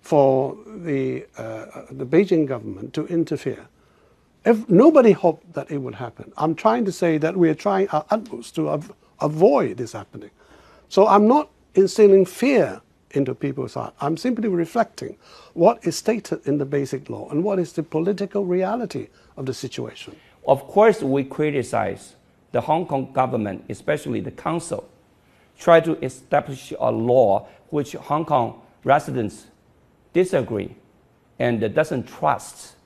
for 0.00 0.56
the, 0.66 1.26
uh, 1.36 1.82
the 1.90 2.06
Beijing 2.06 2.46
government 2.46 2.94
to 2.94 3.06
interfere. 3.08 3.66
If 4.44 4.68
nobody 4.70 5.12
hoped 5.12 5.52
that 5.54 5.70
it 5.70 5.78
would 5.78 5.96
happen. 5.96 6.32
I'm 6.38 6.54
trying 6.54 6.84
to 6.86 6.92
say 6.92 7.18
that 7.18 7.36
we 7.36 7.50
are 7.50 7.54
trying 7.54 7.88
our 7.88 8.06
utmost 8.08 8.54
to 8.54 8.70
av- 8.70 8.92
avoid 9.20 9.76
this 9.76 9.92
happening. 9.92 10.30
So 10.88 11.06
I'm 11.06 11.26
not 11.28 11.50
instilling 11.74 12.24
fear 12.24 12.80
into 13.12 13.34
people's 13.34 13.74
heart. 13.74 13.94
I'm 14.00 14.16
simply 14.16 14.48
reflecting 14.48 15.16
what 15.54 15.84
is 15.86 15.96
stated 15.96 16.46
in 16.46 16.58
the 16.58 16.64
basic 16.64 17.10
law 17.10 17.28
and 17.30 17.42
what 17.44 17.58
is 17.58 17.72
the 17.72 17.82
political 17.82 18.44
reality 18.44 19.08
of 19.36 19.46
the 19.46 19.54
situation. 19.54 20.16
Of 20.46 20.66
course, 20.66 21.02
we 21.02 21.24
criticize 21.24 22.16
the 22.52 22.60
Hong 22.62 22.86
Kong 22.86 23.12
government, 23.12 23.64
especially 23.68 24.20
the 24.20 24.30
council, 24.30 24.88
try 25.58 25.80
to 25.80 26.02
establish 26.04 26.72
a 26.78 26.90
law 26.90 27.46
which 27.70 27.92
Hong 27.92 28.24
Kong 28.24 28.60
residents 28.84 29.46
disagree 30.12 30.74
and 31.38 31.60
doesn't 31.74 32.08
trust. 32.08 32.76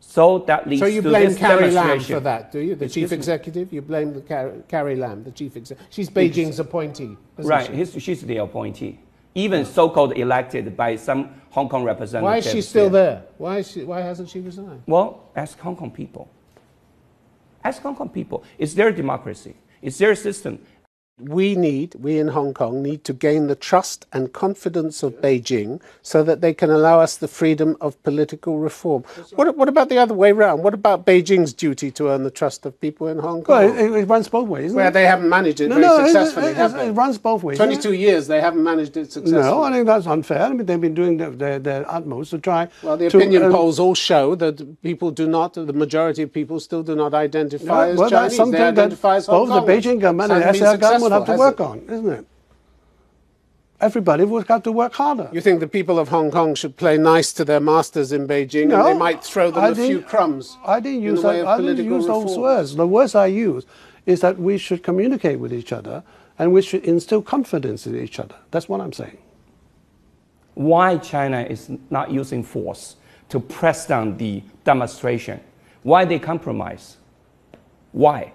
So 0.00 0.38
that 0.40 0.68
leads 0.68 0.80
to 0.82 0.86
the 0.86 0.92
situation. 0.92 1.02
so 1.02 1.08
you 1.08 1.26
blame 1.26 1.36
Carrie 1.36 1.70
Lam 1.70 2.00
for 2.00 2.20
that, 2.20 2.52
do 2.52 2.58
you? 2.58 2.74
The 2.74 2.86
chief 2.86 3.04
Excuse 3.04 3.10
me? 3.10 3.16
executive? 3.16 3.72
You 3.72 3.82
blame 3.82 4.12
the 4.12 4.20
Car- 4.20 4.52
Carrie 4.68 4.96
Lam, 4.96 5.24
the 5.24 5.30
chief 5.30 5.56
executive. 5.56 5.92
She's 5.92 6.10
Beijing's 6.10 6.58
appointee. 6.58 7.16
isn't 7.38 7.48
Right, 7.48 7.66
she? 7.66 7.74
he's, 7.76 8.02
she's 8.02 8.22
the 8.22 8.38
appointee, 8.38 9.00
even 9.34 9.64
so-called 9.64 10.16
elected 10.16 10.76
by 10.76 10.96
some 10.96 11.30
Hong 11.50 11.68
Kong 11.68 11.84
representatives. 11.84 12.24
Why 12.24 12.36
is 12.38 12.50
she 12.50 12.62
still 12.62 12.90
there? 12.90 13.24
Why, 13.38 13.58
is 13.58 13.70
she, 13.70 13.84
why 13.84 14.00
hasn't 14.00 14.28
she 14.28 14.40
resigned? 14.40 14.82
Well, 14.86 15.30
ask 15.36 15.58
Hong 15.60 15.76
Kong 15.76 15.90
people. 15.90 16.28
Ask 17.64 17.82
Hong 17.82 17.94
Kong 17.94 18.08
people. 18.08 18.44
It's 18.58 18.74
their 18.74 18.90
democracy. 18.90 19.54
It's 19.80 19.98
their 19.98 20.14
system. 20.14 20.58
We 21.18 21.54
need, 21.54 21.94
we 22.00 22.18
in 22.18 22.28
Hong 22.28 22.52
Kong, 22.52 22.82
need 22.82 23.04
to 23.04 23.12
gain 23.12 23.46
the 23.46 23.54
trust 23.54 24.06
and 24.12 24.32
confidence 24.32 25.02
of 25.04 25.20
Beijing 25.20 25.80
so 26.02 26.24
that 26.24 26.40
they 26.40 26.52
can 26.52 26.68
allow 26.70 27.00
us 27.00 27.16
the 27.18 27.28
freedom 27.28 27.76
of 27.80 28.02
political 28.02 28.58
reform. 28.58 29.04
What, 29.34 29.56
what 29.56 29.68
about 29.68 29.88
the 29.88 29.98
other 29.98 30.14
way 30.14 30.32
round? 30.32 30.64
What 30.64 30.74
about 30.74 31.06
Beijing's 31.06 31.52
duty 31.52 31.90
to 31.92 32.08
earn 32.08 32.24
the 32.24 32.30
trust 32.30 32.66
of 32.66 32.80
people 32.80 33.06
in 33.08 33.18
Hong 33.18 33.42
Kong? 33.44 33.56
Well, 33.56 33.78
it, 33.94 34.00
it 34.02 34.04
runs 34.06 34.28
both 34.28 34.48
ways. 34.48 34.66
isn't 34.66 34.76
Where 34.76 34.88
it? 34.88 34.94
they 34.94 35.04
haven't 35.06 35.28
managed 35.28 35.60
it 35.60 35.68
No, 35.68 35.76
very 35.76 35.86
no, 35.86 36.04
successfully, 36.06 36.46
it, 36.52 36.58
it, 36.58 36.88
it 36.88 36.92
runs 36.92 37.18
both 37.18 37.42
ways. 37.44 37.56
isn't 37.56 37.66
22 37.82 37.92
years, 37.92 38.26
they 38.26 38.40
haven't 38.40 38.64
managed 38.64 38.96
it 38.96 39.12
successfully. 39.12 39.42
No, 39.44 39.62
I 39.62 39.70
think 39.70 39.86
that's 39.86 40.06
unfair. 40.06 40.42
I 40.42 40.48
mean, 40.48 40.66
they've 40.66 40.80
been 40.80 40.94
doing 40.94 41.18
their, 41.18 41.30
their, 41.30 41.58
their 41.58 41.90
utmost 41.92 42.30
to 42.30 42.38
try. 42.38 42.68
Well, 42.82 42.96
the 42.96 43.10
to, 43.10 43.18
opinion 43.18 43.44
um, 43.44 43.52
polls 43.52 43.78
all 43.78 43.94
show 43.94 44.34
that 44.36 44.82
people 44.82 45.10
do 45.12 45.28
not, 45.28 45.54
the 45.54 45.72
majority 45.72 46.22
of 46.22 46.32
people 46.32 46.58
still 46.58 46.82
do 46.82 46.96
not 46.96 47.14
identify 47.14 47.90
as 47.90 47.98
well, 47.98 48.10
Chinese. 48.10 48.38
they 48.38 48.50
that 48.50 48.78
identify 48.78 49.16
as 49.16 49.26
Hong 49.26 49.48
both 49.48 49.66
the 49.66 49.72
Beijing 49.72 50.00
government 50.00 50.32
and 50.32 50.42
the 50.42 50.54
SAR 50.54 50.76
government 50.78 51.01
will 51.02 51.10
have 51.10 51.26
to 51.26 51.36
work 51.36 51.58
has 51.58 51.66
on, 51.66 51.78
isn't 51.88 52.12
it? 52.12 52.26
Everybody 53.80 54.22
will 54.24 54.44
have 54.44 54.62
to 54.62 54.70
work 54.70 54.94
harder. 54.94 55.28
You 55.32 55.40
think 55.40 55.58
the 55.58 55.66
people 55.66 55.98
of 55.98 56.08
Hong 56.08 56.30
Kong 56.30 56.54
should 56.54 56.76
play 56.76 56.96
nice 56.98 57.32
to 57.32 57.44
their 57.44 57.58
masters 57.58 58.12
in 58.12 58.28
Beijing 58.28 58.68
No, 58.68 58.76
and 58.76 58.94
they 58.94 58.98
might 58.98 59.24
throw 59.24 59.50
them 59.50 59.64
I 59.64 59.68
a 59.70 59.74
few 59.74 60.00
crumbs? 60.02 60.56
I 60.64 60.78
didn't 60.78 60.98
in 60.98 61.02
use, 61.02 61.22
the 61.22 61.28
way 61.28 61.36
that, 61.38 61.48
of 61.48 61.60
I 61.60 61.62
didn't 61.62 61.84
use 61.84 62.06
those 62.06 62.24
reform? 62.24 62.40
words. 62.42 62.76
The 62.76 62.86
words 62.86 63.14
I 63.16 63.26
use 63.26 63.66
is 64.06 64.20
that 64.20 64.38
we 64.38 64.56
should 64.56 64.84
communicate 64.84 65.40
with 65.40 65.52
each 65.52 65.72
other 65.72 66.04
and 66.38 66.52
we 66.52 66.62
should 66.62 66.84
instill 66.84 67.22
confidence 67.22 67.86
in 67.86 67.98
each 67.98 68.20
other. 68.20 68.36
That's 68.52 68.68
what 68.68 68.80
I'm 68.80 68.92
saying. 68.92 69.18
Why 70.54 70.98
China 70.98 71.42
is 71.42 71.70
not 71.90 72.12
using 72.12 72.44
force 72.44 72.96
to 73.30 73.40
press 73.40 73.86
down 73.86 74.16
the 74.16 74.42
demonstration? 74.64 75.40
Why 75.82 76.04
they 76.04 76.20
compromise? 76.20 76.98
Why? 77.90 78.32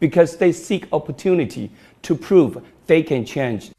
Because 0.00 0.36
they 0.36 0.52
seek 0.52 0.86
opportunity 0.92 1.70
to 2.02 2.14
prove 2.14 2.62
they 2.86 3.02
can 3.02 3.24
change 3.24 3.70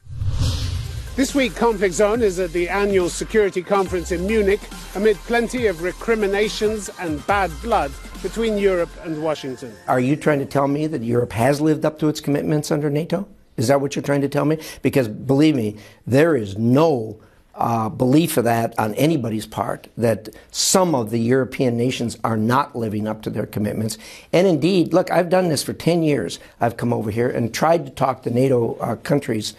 This 1.16 1.34
week, 1.34 1.54
Conflict 1.56 1.94
Zone 1.94 2.22
is 2.22 2.38
at 2.38 2.52
the 2.52 2.68
annual 2.68 3.08
security 3.08 3.62
conference 3.62 4.12
in 4.12 4.26
Munich 4.26 4.60
amid 4.94 5.16
plenty 5.16 5.66
of 5.66 5.82
recriminations 5.82 6.88
and 7.00 7.26
bad 7.26 7.50
blood 7.62 7.92
between 8.22 8.58
Europe 8.58 8.90
and 9.04 9.22
Washington. 9.22 9.74
Are 9.88 10.00
you 10.00 10.16
trying 10.16 10.38
to 10.38 10.46
tell 10.46 10.68
me 10.68 10.86
that 10.86 11.02
Europe 11.02 11.32
has 11.32 11.60
lived 11.60 11.84
up 11.84 11.98
to 11.98 12.08
its 12.08 12.20
commitments 12.20 12.70
under 12.70 12.90
NATO? 12.90 13.26
Is 13.56 13.68
that 13.68 13.80
what 13.80 13.94
you're 13.94 14.02
trying 14.02 14.22
to 14.22 14.28
tell 14.28 14.44
me? 14.44 14.58
Because 14.82 15.08
believe 15.08 15.56
me, 15.56 15.76
there 16.06 16.36
is 16.36 16.56
no 16.56 17.20
uh, 17.54 17.88
belief 17.88 18.36
of 18.36 18.44
that 18.44 18.78
on 18.78 18.94
anybody's 18.94 19.46
part 19.46 19.88
that 19.96 20.28
some 20.50 20.94
of 20.94 21.10
the 21.10 21.18
European 21.18 21.76
nations 21.76 22.16
are 22.24 22.36
not 22.36 22.76
living 22.76 23.06
up 23.06 23.22
to 23.22 23.30
their 23.30 23.46
commitments. 23.46 23.98
And 24.32 24.46
indeed, 24.46 24.92
look, 24.92 25.10
I've 25.10 25.28
done 25.28 25.48
this 25.48 25.62
for 25.62 25.72
10 25.72 26.02
years. 26.02 26.38
I've 26.60 26.76
come 26.76 26.92
over 26.92 27.10
here 27.10 27.28
and 27.28 27.52
tried 27.52 27.86
to 27.86 27.92
talk 27.92 28.22
the 28.22 28.30
NATO 28.30 28.74
uh, 28.76 28.96
countries 28.96 29.54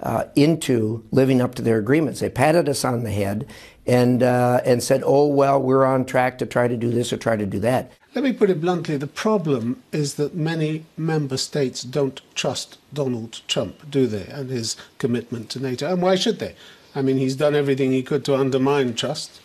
uh, 0.00 0.24
into 0.34 1.04
living 1.10 1.40
up 1.40 1.54
to 1.54 1.62
their 1.62 1.78
agreements. 1.78 2.20
They 2.20 2.28
patted 2.28 2.68
us 2.68 2.84
on 2.84 3.04
the 3.04 3.10
head 3.10 3.46
and, 3.86 4.22
uh, 4.22 4.60
and 4.64 4.82
said, 4.82 5.02
oh, 5.04 5.26
well, 5.26 5.60
we're 5.60 5.84
on 5.84 6.04
track 6.04 6.38
to 6.38 6.46
try 6.46 6.68
to 6.68 6.76
do 6.76 6.90
this 6.90 7.12
or 7.12 7.16
try 7.16 7.36
to 7.36 7.46
do 7.46 7.60
that. 7.60 7.90
Let 8.16 8.24
me 8.24 8.32
put 8.32 8.48
it 8.48 8.62
bluntly 8.62 8.96
the 8.96 9.06
problem 9.06 9.82
is 9.92 10.14
that 10.14 10.34
many 10.34 10.86
member 10.96 11.36
states 11.36 11.82
don't 11.82 12.22
trust 12.34 12.78
Donald 12.90 13.42
Trump, 13.46 13.90
do 13.90 14.06
they, 14.06 14.24
and 14.28 14.48
his 14.48 14.74
commitment 14.96 15.50
to 15.50 15.60
NATO. 15.60 15.92
And 15.92 16.00
why 16.00 16.14
should 16.14 16.38
they? 16.38 16.54
I 16.94 17.02
mean, 17.02 17.18
he's 17.18 17.36
done 17.36 17.54
everything 17.54 17.92
he 17.92 18.02
could 18.02 18.24
to 18.24 18.34
undermine 18.34 18.94
trust, 18.94 19.38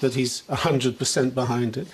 that 0.00 0.14
he's 0.14 0.42
100% 0.48 1.34
behind 1.34 1.76
it. 1.76 1.86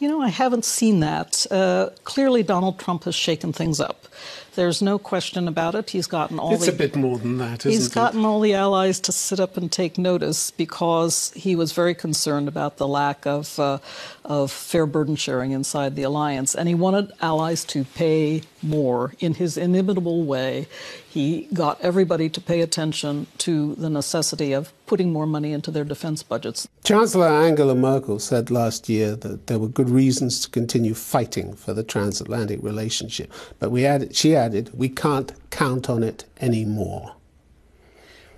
You 0.00 0.08
know, 0.08 0.20
I 0.20 0.28
haven't 0.28 0.64
seen 0.64 1.00
that. 1.00 1.46
Uh, 1.50 1.90
clearly, 2.02 2.42
Donald 2.42 2.78
Trump 2.78 3.04
has 3.04 3.14
shaken 3.14 3.52
things 3.52 3.80
up. 3.80 4.06
There's 4.54 4.82
no 4.82 4.98
question 4.98 5.48
about 5.48 5.74
it. 5.74 5.90
He's 5.90 6.06
gotten 6.06 6.38
all 6.38 6.54
It's 6.54 6.66
the 6.66 6.72
a 6.72 6.76
bit 6.76 6.94
more 6.94 7.18
than 7.18 7.38
that, 7.38 7.60
isn't 7.66 7.70
He's 7.72 7.86
it? 7.88 7.94
gotten 7.94 8.24
all 8.24 8.40
the 8.40 8.54
allies 8.54 9.00
to 9.00 9.12
sit 9.12 9.40
up 9.40 9.56
and 9.56 9.70
take 9.70 9.98
notice 9.98 10.50
because 10.52 11.32
he 11.34 11.56
was 11.56 11.72
very 11.72 11.94
concerned 11.94 12.46
about 12.48 12.76
the 12.76 12.86
lack 12.86 13.26
of, 13.26 13.58
uh, 13.58 13.78
of 14.24 14.50
fair 14.52 14.86
burden 14.86 15.16
sharing 15.16 15.50
inside 15.52 15.96
the 15.96 16.02
alliance. 16.04 16.54
And 16.54 16.68
he 16.68 16.74
wanted 16.74 17.10
allies 17.20 17.64
to 17.66 17.84
pay 17.84 18.42
more 18.64 19.14
in 19.20 19.34
his 19.34 19.56
inimitable 19.56 20.24
way. 20.24 20.66
He 21.08 21.48
got 21.52 21.80
everybody 21.80 22.28
to 22.30 22.40
pay 22.40 22.60
attention 22.60 23.26
to 23.38 23.74
the 23.76 23.90
necessity 23.90 24.52
of 24.52 24.72
putting 24.86 25.12
more 25.12 25.26
money 25.26 25.52
into 25.52 25.70
their 25.70 25.84
defense 25.84 26.22
budgets. 26.22 26.66
Chancellor 26.82 27.28
Angela 27.28 27.74
Merkel 27.74 28.18
said 28.18 28.50
last 28.50 28.88
year 28.88 29.14
that 29.16 29.46
there 29.46 29.58
were 29.58 29.68
good 29.68 29.88
reasons 29.88 30.40
to 30.40 30.50
continue 30.50 30.94
fighting 30.94 31.54
for 31.54 31.72
the 31.72 31.84
transatlantic 31.84 32.62
relationship. 32.62 33.32
But 33.58 33.70
we 33.70 33.86
added, 33.86 34.16
she 34.16 34.34
added, 34.34 34.70
we 34.74 34.88
can't 34.88 35.32
count 35.50 35.88
on 35.88 36.02
it 36.02 36.24
anymore. 36.40 37.14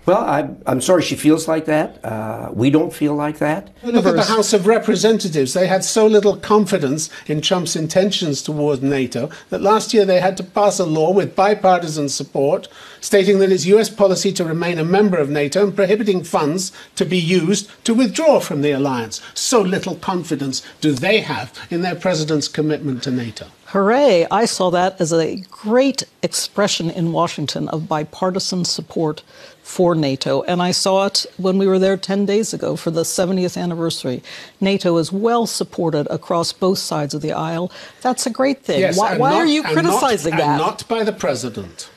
Well, 0.07 0.23
I, 0.23 0.49
I'm 0.65 0.79
sorry 0.79 1.01
she 1.01 1.17
feels 1.17 1.49
like 1.49 1.65
that. 1.65 2.03
Uh, 2.03 2.49
we 2.53 2.69
don't 2.69 2.93
feel 2.93 3.13
like 3.13 3.39
that. 3.39 3.69
Look 3.83 4.05
at 4.05 4.15
the 4.15 4.23
House 4.23 4.53
of 4.53 4.65
Representatives. 4.65 5.53
They 5.53 5.67
had 5.67 5.83
so 5.83 6.07
little 6.07 6.37
confidence 6.37 7.09
in 7.25 7.41
Trump's 7.41 7.75
intentions 7.75 8.41
toward 8.41 8.81
NATO 8.81 9.29
that 9.49 9.61
last 9.61 9.93
year 9.93 10.05
they 10.05 10.21
had 10.21 10.37
to 10.37 10.45
pass 10.45 10.79
a 10.79 10.85
law 10.85 11.11
with 11.11 11.35
bipartisan 11.35 12.07
support 12.07 12.69
stating 13.01 13.39
that 13.39 13.51
it's 13.51 13.65
US 13.65 13.89
policy 13.89 14.31
to 14.31 14.45
remain 14.45 14.79
a 14.79 14.85
member 14.85 15.17
of 15.17 15.29
NATO 15.29 15.65
and 15.65 15.75
prohibiting 15.75 16.23
funds 16.23 16.71
to 16.95 17.03
be 17.03 17.17
used 17.17 17.69
to 17.83 17.93
withdraw 17.93 18.39
from 18.39 18.61
the 18.61 18.71
alliance. 18.71 19.21
So 19.33 19.59
little 19.59 19.95
confidence 19.95 20.61
do 20.79 20.93
they 20.93 21.19
have 21.19 21.51
in 21.69 21.81
their 21.81 21.95
president's 21.95 22.47
commitment 22.47 23.03
to 23.03 23.11
NATO. 23.11 23.47
Hooray! 23.71 24.25
I 24.31 24.45
saw 24.45 24.69
that 24.69 25.01
as 25.01 25.11
a 25.11 25.41
great 25.51 26.03
expression 26.23 26.89
in 26.89 27.11
Washington 27.11 27.67
of 27.67 27.89
bipartisan 27.89 28.63
support 28.63 29.23
for 29.61 29.93
NATO. 29.93 30.41
And 30.43 30.61
I 30.61 30.71
saw 30.71 31.05
it 31.07 31.25
when 31.35 31.57
we 31.57 31.67
were 31.67 31.77
there 31.77 31.97
10 31.97 32.25
days 32.25 32.53
ago 32.53 32.77
for 32.77 32.91
the 32.91 33.03
70th 33.03 33.61
anniversary. 33.61 34.23
NATO 34.61 34.95
is 34.95 35.11
well 35.11 35.45
supported 35.45 36.07
across 36.07 36.53
both 36.53 36.77
sides 36.77 37.13
of 37.13 37.21
the 37.21 37.33
aisle. 37.33 37.69
That's 38.01 38.25
a 38.25 38.29
great 38.29 38.63
thing. 38.63 38.79
Yes, 38.79 38.97
why 38.97 39.17
why 39.17 39.31
not- 39.31 39.39
are 39.39 39.45
you 39.45 39.63
and 39.63 39.73
criticizing 39.73 40.31
not, 40.31 40.37
that? 40.37 40.47
And 40.47 40.57
not 40.59 40.87
by 40.87 41.03
the 41.03 41.11
president. 41.11 41.89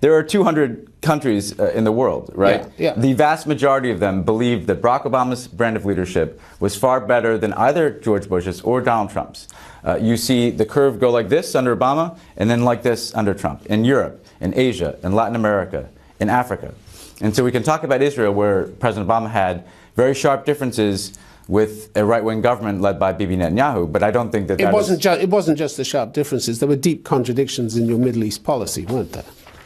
There 0.00 0.14
are 0.14 0.22
200 0.22 0.92
countries 1.02 1.58
uh, 1.58 1.70
in 1.74 1.84
the 1.84 1.92
world, 1.92 2.30
right? 2.34 2.62
Yeah, 2.78 2.94
yeah. 2.96 3.00
The 3.00 3.12
vast 3.12 3.46
majority 3.46 3.90
of 3.90 4.00
them 4.00 4.22
believed 4.22 4.66
that 4.68 4.80
Barack 4.80 5.02
Obama's 5.02 5.48
brand 5.48 5.76
of 5.76 5.84
leadership 5.84 6.40
was 6.60 6.76
far 6.76 7.00
better 7.00 7.36
than 7.38 7.52
either 7.54 7.90
George 7.90 8.28
Bush's 8.28 8.60
or 8.62 8.80
Donald 8.80 9.10
Trump's. 9.10 9.48
Uh, 9.84 9.96
you 10.00 10.16
see 10.16 10.50
the 10.50 10.64
curve 10.64 11.00
go 11.00 11.10
like 11.10 11.28
this 11.28 11.54
under 11.54 11.74
Obama 11.76 12.16
and 12.36 12.48
then 12.48 12.62
like 12.64 12.82
this 12.82 13.12
under 13.14 13.34
Trump 13.34 13.66
in 13.66 13.84
Europe, 13.84 14.24
in 14.40 14.54
Asia, 14.56 14.96
in 15.02 15.12
Latin 15.12 15.34
America, 15.34 15.88
in 16.20 16.28
Africa. 16.30 16.72
And 17.20 17.34
so 17.34 17.42
we 17.44 17.50
can 17.52 17.62
talk 17.62 17.82
about 17.82 18.00
Israel, 18.02 18.32
where 18.32 18.64
President 18.64 19.08
Obama 19.08 19.30
had 19.30 19.64
very 19.96 20.14
sharp 20.14 20.44
differences 20.44 21.18
with 21.48 21.90
a 21.96 22.04
right 22.04 22.22
wing 22.22 22.40
government 22.40 22.80
led 22.80 22.98
by 22.98 23.12
Bibi 23.12 23.36
Netanyahu, 23.36 23.90
but 23.90 24.02
I 24.02 24.10
don't 24.10 24.30
think 24.30 24.46
that 24.48 24.60
It 24.60 24.70
wasn't, 24.72 25.00
ju- 25.02 25.10
it 25.10 25.28
wasn't 25.28 25.58
just 25.58 25.76
the 25.76 25.84
sharp 25.84 26.12
differences. 26.12 26.60
There 26.60 26.68
were 26.68 26.76
deep 26.76 27.04
contradictions 27.04 27.76
in 27.76 27.86
your 27.86 27.98
Middle 27.98 28.24
East 28.24 28.44
policy, 28.44 28.86
weren't 28.86 29.12
there? 29.12 29.24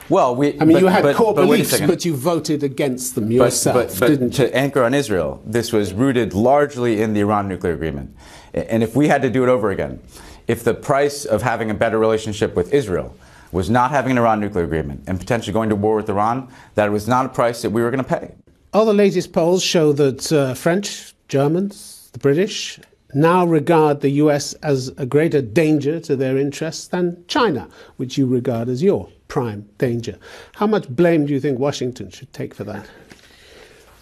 Well, 0.08 0.36
we. 0.36 0.58
I 0.60 0.64
mean, 0.64 0.74
but- 0.74 0.82
you 0.82 0.86
had 0.86 1.02
but- 1.02 1.16
core 1.16 1.34
but 1.34 1.42
beliefs, 1.42 1.80
but 1.80 2.04
you 2.04 2.14
voted 2.14 2.62
against 2.62 3.14
them 3.14 3.30
yourself, 3.30 3.74
but, 3.74 4.00
but 4.00 4.06
didn't 4.08 4.38
you? 4.38 4.46
to 4.46 4.56
anchor 4.56 4.84
on 4.84 4.94
Israel, 4.94 5.42
this 5.44 5.72
was 5.72 5.92
rooted 5.92 6.34
largely 6.34 7.02
in 7.02 7.14
the 7.14 7.20
Iran 7.20 7.48
nuclear 7.48 7.72
agreement. 7.74 8.14
And 8.54 8.82
if 8.82 8.96
we 8.96 9.08
had 9.08 9.22
to 9.22 9.30
do 9.30 9.42
it 9.42 9.48
over 9.48 9.70
again, 9.70 10.00
if 10.48 10.64
the 10.64 10.74
price 10.74 11.24
of 11.24 11.42
having 11.42 11.70
a 11.70 11.74
better 11.74 11.98
relationship 11.98 12.54
with 12.54 12.72
Israel 12.72 13.14
was 13.52 13.68
not 13.68 13.90
having 13.90 14.12
an 14.12 14.18
Iran 14.18 14.40
nuclear 14.40 14.64
agreement 14.64 15.04
and 15.06 15.18
potentially 15.18 15.52
going 15.52 15.68
to 15.68 15.76
war 15.76 15.96
with 15.96 16.08
Iran, 16.08 16.48
that 16.74 16.90
was 16.90 17.06
not 17.06 17.26
a 17.26 17.28
price 17.28 17.62
that 17.62 17.70
we 17.70 17.82
were 17.82 17.90
going 17.90 18.02
to 18.02 18.08
pay. 18.08 18.34
All 18.72 18.84
the 18.84 18.94
latest 18.94 19.32
polls 19.32 19.62
show 19.62 19.92
that 19.94 20.32
uh, 20.32 20.54
French, 20.54 21.14
Germans, 21.28 22.10
the 22.12 22.18
British 22.18 22.78
now 23.14 23.46
regard 23.46 24.00
the 24.00 24.10
US 24.10 24.52
as 24.54 24.88
a 24.98 25.06
greater 25.06 25.40
danger 25.40 26.00
to 26.00 26.16
their 26.16 26.36
interests 26.36 26.88
than 26.88 27.24
China, 27.28 27.68
which 27.96 28.18
you 28.18 28.26
regard 28.26 28.68
as 28.68 28.82
your 28.82 29.08
prime 29.36 29.68
danger. 29.76 30.16
How 30.54 30.66
much 30.66 30.88
blame 30.88 31.26
do 31.26 31.32
you 31.34 31.40
think 31.40 31.58
Washington 31.58 32.08
should 32.10 32.32
take 32.32 32.54
for 32.54 32.64
that? 32.64 32.86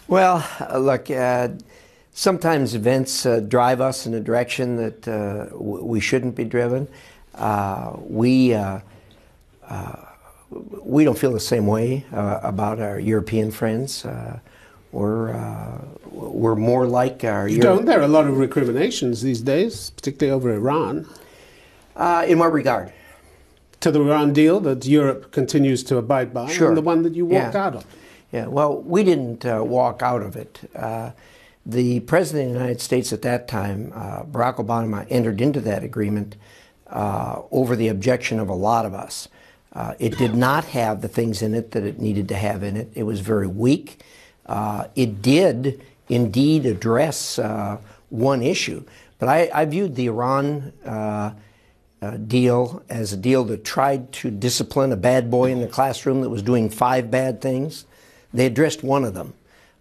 Well, 0.07 0.47
uh, 0.61 0.79
look, 0.79 1.11
uh, 1.11 1.49
sometimes 2.13 2.77
events 2.77 3.27
uh, 3.27 3.41
drive 3.41 3.81
us 3.81 4.07
in 4.07 4.15
a 4.15 4.21
direction 4.21 4.77
that 4.77 5.09
uh, 5.09 5.47
w- 5.47 5.83
we 5.85 5.99
shouldn't 5.99 6.37
be 6.37 6.45
driven. 6.45 6.87
Uh, 7.35 7.97
we 8.07 8.55
uh, 8.55 8.79
uh, 9.69 9.97
we 10.85 11.03
don't 11.03 11.19
feel 11.19 11.33
the 11.33 11.41
same 11.55 11.67
way 11.67 12.07
uh, 12.13 12.39
about 12.45 12.79
our 12.79 13.01
European 13.01 13.51
friends. 13.51 14.07
we're 14.93 15.35
we're 16.13 16.55
more 16.55 16.87
like 16.87 17.25
our. 17.25 17.49
You 17.49 17.57
Euro- 17.57 17.75
don't. 17.79 17.87
There 17.87 17.99
are 17.99 18.05
a 18.13 18.17
lot 18.19 18.29
of 18.29 18.39
recriminations 18.39 19.21
these 19.21 19.41
days, 19.43 19.91
particularly 19.91 20.31
over 20.33 20.55
Iran. 20.55 21.09
in 22.31 22.39
what 22.39 22.53
regard? 22.53 22.93
To 23.85 23.91
the 23.91 24.01
Iran 24.01 24.33
deal 24.33 24.61
that 24.61 24.85
Europe 24.87 25.31
continues 25.31 25.83
to 25.85 25.99
abide 25.99 26.33
by, 26.33 26.51
sure. 26.51 26.69
and 26.69 26.77
the 26.77 26.83
one 26.83 27.03
that 27.03 27.15
you 27.15 27.27
walked 27.27 27.55
yeah. 27.55 27.67
out 27.67 27.75
of. 27.77 27.87
Yeah. 28.33 28.47
Well, 28.47 28.81
we 28.81 29.05
didn't 29.05 29.45
walk 29.45 30.03
out 30.03 30.23
of 30.23 30.37
it 30.37 30.61
the 31.67 32.01
President 32.01 32.49
of 32.49 32.55
the 32.55 32.61
United 32.61 32.81
States 32.81 33.13
at 33.13 33.23
that 33.23 33.49
time, 33.49 33.93
uh, 33.95 34.23
Barack 34.25 34.57
Obama, 34.57 35.07
entered 35.09 35.41
into 35.41 35.61
that 35.61 35.83
agreement 35.83 36.37
uh, 36.89 37.41
over 37.51 37.75
the 37.75 37.89
objection 37.89 38.39
of 38.39 38.49
a 38.49 38.55
lot 38.55 38.85
of 38.85 38.95
us. 38.95 39.29
Uh, 39.73 39.95
it 39.99 40.17
did 40.19 40.35
not 40.35 40.65
have 40.67 41.01
the 41.01 41.09
things 41.09 41.43
in 41.43 41.55
it 41.55 41.73
that 41.73 41.83
it 41.83 41.99
needed 41.99 42.29
to 42.29 42.37
have 42.37 42.63
in 42.63 42.77
it. 42.77 42.91
It 42.95 43.05
was 43.05 43.21
very 43.21 43.47
weak. 43.47 44.03
Uh, 44.47 44.87
it 44.95 45.23
did 45.23 45.83
indeed 46.09 46.67
address 46.67 47.39
uh, 47.39 47.79
one 48.11 48.43
issue, 48.43 48.85
but 49.19 49.29
I, 49.29 49.51
I, 49.53 49.65
viewed 49.65 49.97
the 49.97 50.07
Iran 50.07 50.73
uh, 52.05 52.17
deal 52.19 52.83
as 52.89 53.13
a 53.13 53.17
deal 53.17 53.45
that 53.45 53.65
tried 53.65 54.13
to 54.13 54.31
discipline 54.31 54.93
a 54.93 54.97
bad 54.97 55.31
boy 55.31 55.51
in 55.51 55.61
the 55.61 55.67
classroom 55.67 56.21
that 56.21 56.29
was 56.29 56.43
doing 56.43 56.69
five 56.69 57.11
bad 57.11 57.41
things. 57.41 57.87
They 58.33 58.47
addressed 58.47 58.83
one 58.83 59.05
of 59.05 59.15
them. 59.15 59.35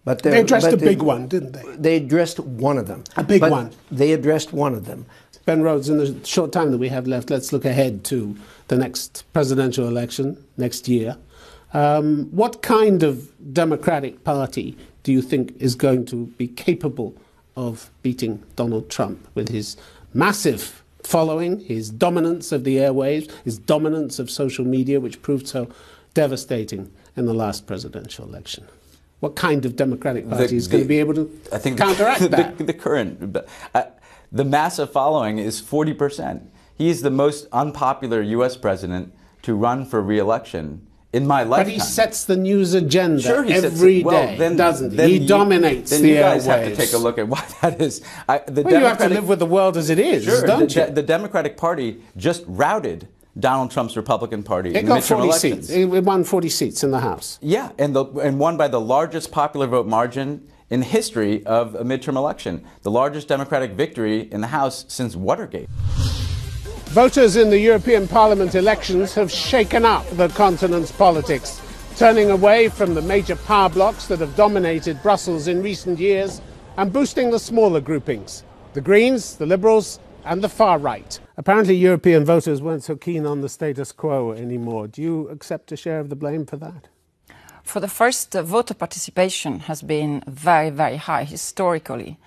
But 0.04 0.22
they 0.22 0.40
addressed 0.40 0.66
but 0.66 0.74
a 0.74 0.76
big 0.76 1.02
one, 1.02 1.28
didn't 1.28 1.52
they? 1.52 1.62
They 1.76 1.96
addressed 1.96 2.38
one 2.38 2.78
of 2.78 2.86
them. 2.86 3.04
A 3.16 3.24
big 3.24 3.42
one. 3.42 3.72
They 3.90 4.12
addressed 4.12 4.52
one 4.52 4.74
of 4.74 4.84
them. 4.84 5.06
Ben 5.46 5.62
Rhodes, 5.62 5.88
in 5.88 5.98
the 5.98 6.24
short 6.24 6.52
time 6.52 6.70
that 6.72 6.78
we 6.78 6.88
have 6.88 7.06
left, 7.06 7.30
let's 7.30 7.52
look 7.52 7.64
ahead 7.64 8.04
to 8.04 8.36
the 8.68 8.76
next 8.76 9.24
presidential 9.32 9.86
election 9.86 10.42
next 10.56 10.88
year. 10.88 11.16
Um, 11.72 12.26
what 12.30 12.62
kind 12.62 13.02
of 13.02 13.30
Democratic 13.52 14.24
Party 14.24 14.76
do 15.02 15.12
you 15.12 15.20
think 15.20 15.54
is 15.58 15.74
going 15.74 16.06
to 16.06 16.26
be 16.38 16.48
capable 16.48 17.14
of 17.56 17.90
beating 18.02 18.42
Donald 18.56 18.88
Trump 18.88 19.26
with 19.34 19.48
his 19.48 19.76
massive 20.12 20.83
following, 21.06 21.60
his 21.60 21.90
dominance 21.90 22.52
of 22.52 22.64
the 22.64 22.76
airwaves, 22.76 23.30
his 23.44 23.58
dominance 23.58 24.18
of 24.18 24.30
social 24.30 24.64
media, 24.64 25.00
which 25.00 25.22
proved 25.22 25.46
so 25.46 25.68
devastating 26.14 26.90
in 27.16 27.26
the 27.26 27.34
last 27.34 27.66
presidential 27.66 28.26
election? 28.26 28.66
what 29.24 29.36
kind 29.36 29.64
of 29.64 29.74
Democratic 29.74 30.28
Party 30.28 30.48
the, 30.48 30.56
is 30.56 30.68
going 30.68 30.82
to 30.82 30.88
be 30.88 31.00
able 31.00 31.14
to 31.14 31.40
I 31.50 31.56
think 31.56 31.78
counteract 31.78 32.20
the, 32.24 32.28
that? 32.28 32.58
The, 32.58 32.64
the 32.64 32.74
current, 32.74 33.34
uh, 33.74 33.84
the 34.30 34.44
massive 34.44 34.92
following 34.92 35.38
is 35.38 35.62
40%. 35.62 36.46
He 36.76 36.90
is 36.90 37.00
the 37.00 37.10
most 37.10 37.46
unpopular 37.50 38.20
U.S. 38.20 38.58
president 38.58 39.14
to 39.40 39.54
run 39.54 39.86
for 39.86 40.02
re-election 40.02 40.86
in 41.14 41.26
my 41.26 41.44
lifetime. 41.44 41.66
But 41.66 41.72
he 41.72 41.78
sets 41.78 42.24
the 42.24 42.36
news 42.36 42.74
agenda 42.74 43.22
sure 43.22 43.44
every 43.46 43.98
day, 43.98 44.04
well, 44.04 44.36
then, 44.36 44.56
doesn't 44.56 44.90
he? 44.90 45.02
He 45.02 45.18
you, 45.18 45.28
dominates 45.28 45.92
then 45.92 46.02
the 46.02 46.08
you 46.08 46.14
guys 46.16 46.46
airwaves. 46.46 46.46
have 46.46 46.64
to 46.68 46.76
take 46.76 46.92
a 46.92 46.98
look 46.98 47.18
at 47.18 47.28
why 47.34 47.46
that 47.62 47.80
is. 47.80 48.02
I, 48.28 48.38
the 48.38 48.62
well, 48.62 48.80
you 48.80 48.86
have 48.86 48.98
to 48.98 49.08
live 49.08 49.28
with 49.28 49.38
the 49.38 49.46
world 49.46 49.76
as 49.76 49.90
it 49.90 50.00
is, 50.00 50.24
sure, 50.24 50.44
don't 50.44 50.68
the, 50.72 50.86
you? 50.88 50.92
The 50.92 51.02
Democratic 51.02 51.56
Party 51.56 52.02
just 52.16 52.42
routed 52.48 53.08
Donald 53.38 53.70
Trump's 53.70 53.96
Republican 53.96 54.42
Party 54.42 54.70
it 54.70 54.76
in 54.76 54.86
got 54.86 55.02
midterm 55.02 55.08
40 55.08 55.28
elections. 55.28 55.66
seats. 55.68 55.70
It 55.70 56.04
won 56.04 56.24
40 56.24 56.48
seats 56.48 56.84
in 56.84 56.90
the 56.90 57.00
House. 57.00 57.38
Yeah, 57.40 57.70
and, 57.78 57.94
the, 57.94 58.04
and 58.04 58.40
won 58.40 58.56
by 58.56 58.68
the 58.68 58.80
largest 58.80 59.30
popular 59.30 59.68
vote 59.68 59.86
margin 59.86 60.48
in 60.70 60.82
history 60.82 61.46
of 61.46 61.76
a 61.76 61.84
midterm 61.84 62.16
election, 62.16 62.64
the 62.82 62.90
largest 62.90 63.28
Democratic 63.28 63.72
victory 63.72 64.22
in 64.32 64.40
the 64.40 64.48
House 64.48 64.84
since 64.88 65.14
Watergate. 65.14 65.68
Voters 66.94 67.34
in 67.34 67.50
the 67.50 67.58
European 67.58 68.06
Parliament 68.06 68.54
elections 68.54 69.14
have 69.14 69.28
shaken 69.28 69.84
up 69.84 70.08
the 70.10 70.28
continent's 70.28 70.92
politics, 70.92 71.60
turning 71.96 72.30
away 72.30 72.68
from 72.68 72.94
the 72.94 73.02
major 73.02 73.34
power 73.34 73.68
blocs 73.68 74.06
that 74.06 74.20
have 74.20 74.36
dominated 74.36 75.02
Brussels 75.02 75.48
in 75.48 75.60
recent 75.60 75.98
years 75.98 76.40
and 76.76 76.92
boosting 76.92 77.32
the 77.32 77.38
smaller 77.40 77.80
groupings 77.80 78.44
the 78.74 78.80
Greens, 78.80 79.34
the 79.34 79.44
Liberals, 79.44 79.98
and 80.24 80.40
the 80.40 80.48
far 80.48 80.78
right. 80.78 81.18
Apparently, 81.36 81.74
European 81.74 82.24
voters 82.24 82.62
weren't 82.62 82.84
so 82.84 82.94
keen 82.94 83.26
on 83.26 83.40
the 83.40 83.48
status 83.48 83.90
quo 83.90 84.30
anymore. 84.30 84.86
Do 84.86 85.02
you 85.02 85.28
accept 85.30 85.72
a 85.72 85.76
share 85.76 85.98
of 85.98 86.10
the 86.10 86.16
blame 86.16 86.46
for 86.46 86.58
that? 86.58 86.86
For 87.64 87.80
the 87.80 87.88
first, 87.88 88.36
uh, 88.36 88.44
voter 88.44 88.74
participation 88.74 89.58
has 89.66 89.82
been 89.82 90.22
very, 90.28 90.70
very 90.70 90.98
high 90.98 91.24
historically. 91.24 92.18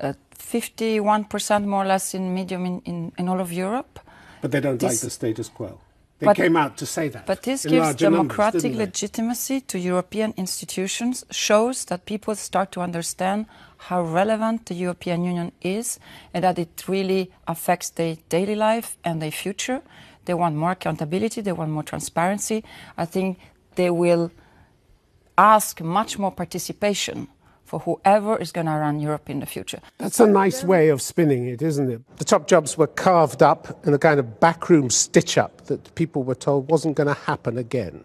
Uh, 0.00 0.14
51% 0.36 1.66
more 1.66 1.84
or 1.84 1.86
less 1.86 2.14
in 2.14 2.34
medium 2.34 2.66
in, 2.66 2.80
in, 2.80 3.12
in 3.16 3.28
all 3.28 3.40
of 3.40 3.52
Europe. 3.52 4.00
But 4.40 4.52
they 4.52 4.60
don't 4.60 4.78
this, 4.78 4.90
like 4.92 5.00
the 5.00 5.10
status 5.10 5.48
quo. 5.48 5.80
They 6.18 6.26
but, 6.26 6.36
came 6.36 6.56
out 6.56 6.76
to 6.78 6.86
say 6.86 7.08
that. 7.08 7.26
But 7.26 7.42
this 7.42 7.64
gives 7.64 7.94
democratic 7.94 8.64
numbers, 8.64 8.78
legitimacy 8.78 9.60
to 9.62 9.78
European 9.78 10.34
institutions, 10.36 11.24
shows 11.30 11.84
that 11.86 12.06
people 12.06 12.34
start 12.34 12.72
to 12.72 12.80
understand 12.80 13.46
how 13.76 14.02
relevant 14.02 14.66
the 14.66 14.74
European 14.74 15.22
Union 15.22 15.52
is 15.62 16.00
and 16.34 16.42
that 16.42 16.58
it 16.58 16.88
really 16.88 17.30
affects 17.46 17.90
their 17.90 18.16
daily 18.28 18.56
life 18.56 18.96
and 19.04 19.22
their 19.22 19.30
future. 19.30 19.80
They 20.24 20.34
want 20.34 20.56
more 20.56 20.72
accountability, 20.72 21.40
they 21.40 21.52
want 21.52 21.70
more 21.70 21.84
transparency. 21.84 22.64
I 22.96 23.04
think 23.04 23.38
they 23.76 23.90
will 23.90 24.32
ask 25.36 25.80
much 25.80 26.18
more 26.18 26.32
participation 26.32 27.28
for 27.68 27.80
whoever 27.80 28.36
is 28.38 28.50
going 28.50 28.66
to 28.66 28.72
run 28.72 28.98
Europe 28.98 29.28
in 29.28 29.40
the 29.40 29.46
future. 29.46 29.80
That's 29.98 30.20
a 30.20 30.26
nice 30.26 30.64
way 30.64 30.88
of 30.88 31.02
spinning 31.02 31.46
it, 31.46 31.60
isn't 31.60 31.90
it? 31.90 32.16
The 32.16 32.24
top 32.24 32.48
jobs 32.48 32.78
were 32.78 32.86
carved 32.86 33.42
up 33.42 33.86
in 33.86 33.92
a 33.92 33.98
kind 33.98 34.18
of 34.18 34.40
backroom 34.40 34.88
stitch 34.88 35.36
up 35.36 35.66
that 35.66 35.94
people 35.94 36.22
were 36.22 36.34
told 36.34 36.70
wasn't 36.70 36.96
going 36.96 37.08
to 37.08 37.20
happen 37.30 37.58
again. 37.58 38.04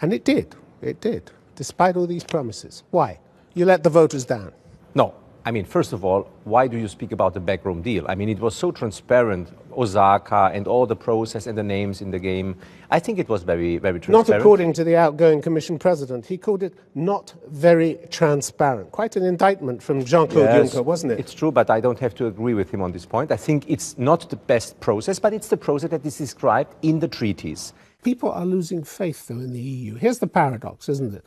And 0.00 0.12
it 0.12 0.24
did. 0.24 0.54
It 0.80 1.00
did, 1.00 1.32
despite 1.56 1.96
all 1.96 2.06
these 2.06 2.22
promises. 2.22 2.84
Why? 2.92 3.18
You 3.54 3.64
let 3.64 3.82
the 3.82 3.90
voters 3.90 4.24
down. 4.24 4.52
No. 4.94 5.12
I 5.48 5.50
mean, 5.50 5.64
first 5.64 5.94
of 5.94 6.04
all, 6.04 6.28
why 6.44 6.66
do 6.66 6.76
you 6.76 6.88
speak 6.88 7.10
about 7.10 7.32
the 7.32 7.40
backroom 7.40 7.80
deal? 7.80 8.04
I 8.06 8.14
mean, 8.14 8.28
it 8.28 8.38
was 8.38 8.54
so 8.54 8.70
transparent, 8.70 9.48
Osaka 9.72 10.50
and 10.52 10.68
all 10.68 10.84
the 10.84 10.94
process 10.94 11.46
and 11.46 11.56
the 11.56 11.62
names 11.62 12.02
in 12.02 12.10
the 12.10 12.18
game. 12.18 12.54
I 12.90 12.98
think 12.98 13.18
it 13.18 13.30
was 13.30 13.44
very, 13.44 13.78
very 13.78 13.98
transparent. 13.98 14.28
Not 14.28 14.38
according 14.38 14.74
to 14.74 14.84
the 14.84 14.96
outgoing 14.96 15.40
Commission 15.40 15.78
President. 15.78 16.26
He 16.26 16.36
called 16.36 16.62
it 16.62 16.74
not 16.94 17.32
very 17.46 17.98
transparent. 18.10 18.92
Quite 18.92 19.16
an 19.16 19.24
indictment 19.24 19.82
from 19.82 20.04
Jean-Claude 20.04 20.44
yes, 20.44 20.74
Juncker, 20.74 20.84
wasn't 20.84 21.12
it? 21.12 21.18
It's 21.18 21.32
true, 21.32 21.50
but 21.50 21.70
I 21.70 21.80
don't 21.80 21.98
have 21.98 22.14
to 22.16 22.26
agree 22.26 22.52
with 22.52 22.70
him 22.70 22.82
on 22.82 22.92
this 22.92 23.06
point. 23.06 23.32
I 23.32 23.38
think 23.38 23.64
it's 23.68 23.96
not 23.96 24.28
the 24.28 24.36
best 24.36 24.78
process, 24.80 25.18
but 25.18 25.32
it's 25.32 25.48
the 25.48 25.56
process 25.56 25.88
that 25.88 26.04
is 26.04 26.18
described 26.18 26.74
in 26.82 26.98
the 26.98 27.08
treaties. 27.08 27.72
People 28.04 28.30
are 28.30 28.44
losing 28.44 28.84
faith, 28.84 29.28
though, 29.28 29.40
in 29.40 29.54
the 29.54 29.60
EU. 29.60 29.94
Here's 29.94 30.18
the 30.18 30.26
paradox, 30.26 30.90
isn't 30.90 31.14
it? 31.14 31.24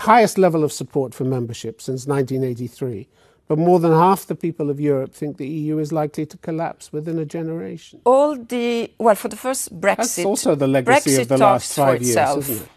highest 0.00 0.38
level 0.38 0.64
of 0.64 0.72
support 0.72 1.12
for 1.12 1.24
membership 1.24 1.80
since 1.80 2.06
1983. 2.06 3.08
But 3.48 3.58
more 3.58 3.80
than 3.80 3.92
half 3.92 4.26
the 4.26 4.34
people 4.34 4.68
of 4.68 4.78
Europe 4.78 5.14
think 5.14 5.38
the 5.38 5.48
EU 5.48 5.78
is 5.78 5.90
likely 5.90 6.26
to 6.26 6.36
collapse 6.36 6.92
within 6.92 7.18
a 7.18 7.24
generation. 7.24 8.00
All 8.04 8.36
the 8.36 8.92
well, 8.98 9.14
for 9.14 9.28
the 9.28 9.36
first 9.36 9.80
Brexit, 9.80 9.96
that's 9.96 10.24
also 10.24 10.54
the 10.54 10.68
legacy 10.68 11.10
Brexit 11.10 11.22
of 11.22 11.28
the 11.28 11.38
last 11.38 11.74
five 11.74 12.02
years, 12.02 12.10
itself. 12.10 12.38
isn't 12.50 12.62
it? 12.64 12.68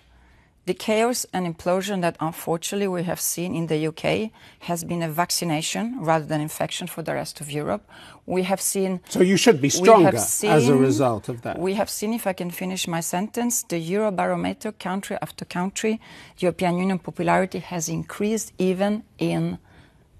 The 0.67 0.75
chaos 0.75 1.25
and 1.33 1.45
implosion 1.45 2.01
that 2.01 2.15
unfortunately 2.19 2.87
we 2.87 3.03
have 3.03 3.19
seen 3.19 3.55
in 3.55 3.65
the 3.67 3.87
UK 3.87 4.31
has 4.59 4.83
been 4.83 5.01
a 5.01 5.09
vaccination 5.09 5.97
rather 5.99 6.23
than 6.23 6.39
infection 6.39 6.87
for 6.87 7.01
the 7.01 7.15
rest 7.15 7.41
of 7.41 7.51
Europe. 7.51 7.83
We 8.27 8.43
have 8.43 8.61
seen. 8.61 9.01
So 9.09 9.21
you 9.21 9.37
should 9.37 9.59
be 9.59 9.69
stronger 9.69 10.17
seen, 10.19 10.51
as 10.51 10.69
a 10.69 10.75
result 10.75 11.27
of 11.29 11.41
that. 11.41 11.57
We 11.57 11.73
have 11.73 11.89
seen, 11.89 12.13
if 12.13 12.27
I 12.27 12.33
can 12.33 12.51
finish 12.51 12.87
my 12.87 13.01
sentence, 13.01 13.63
the 13.63 13.81
Eurobarometer 13.93 14.77
country 14.79 15.17
after 15.21 15.43
country, 15.45 15.99
European 16.37 16.77
Union 16.77 16.99
popularity 16.99 17.59
has 17.59 17.89
increased 17.89 18.53
even 18.57 19.03
in 19.17 19.57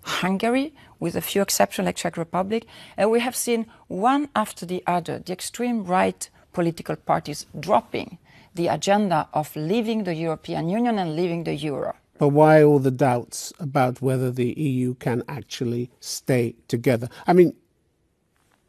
Hungary, 0.04 0.74
with 1.00 1.16
a 1.16 1.22
few 1.22 1.42
exceptions 1.42 1.86
like 1.86 1.96
Czech 1.96 2.18
Republic, 2.18 2.66
and 2.98 3.12
we 3.12 3.20
have 3.20 3.36
seen 3.36 3.66
one 3.88 4.30
after 4.36 4.66
the 4.66 4.84
other 4.88 5.20
the 5.20 5.34
extreme 5.34 5.84
right 5.84 6.30
political 6.54 6.96
parties 6.96 7.46
dropping 7.60 8.18
the 8.56 8.68
agenda 8.68 9.28
of 9.34 9.56
leaving 9.56 10.04
the 10.04 10.16
European 10.16 10.70
Union 10.70 11.00
and 11.00 11.16
leaving 11.16 11.44
the 11.44 11.56
euro. 11.56 11.96
But 12.18 12.30
why 12.30 12.64
all 12.64 12.80
the 12.80 12.92
doubts 12.92 13.52
about 13.60 14.02
whether 14.02 14.30
the 14.30 14.54
EU 14.54 14.94
can 14.96 15.24
actually 15.28 15.90
stay 16.00 16.56
together? 16.68 17.10
I 17.26 17.34
mean, 17.34 17.54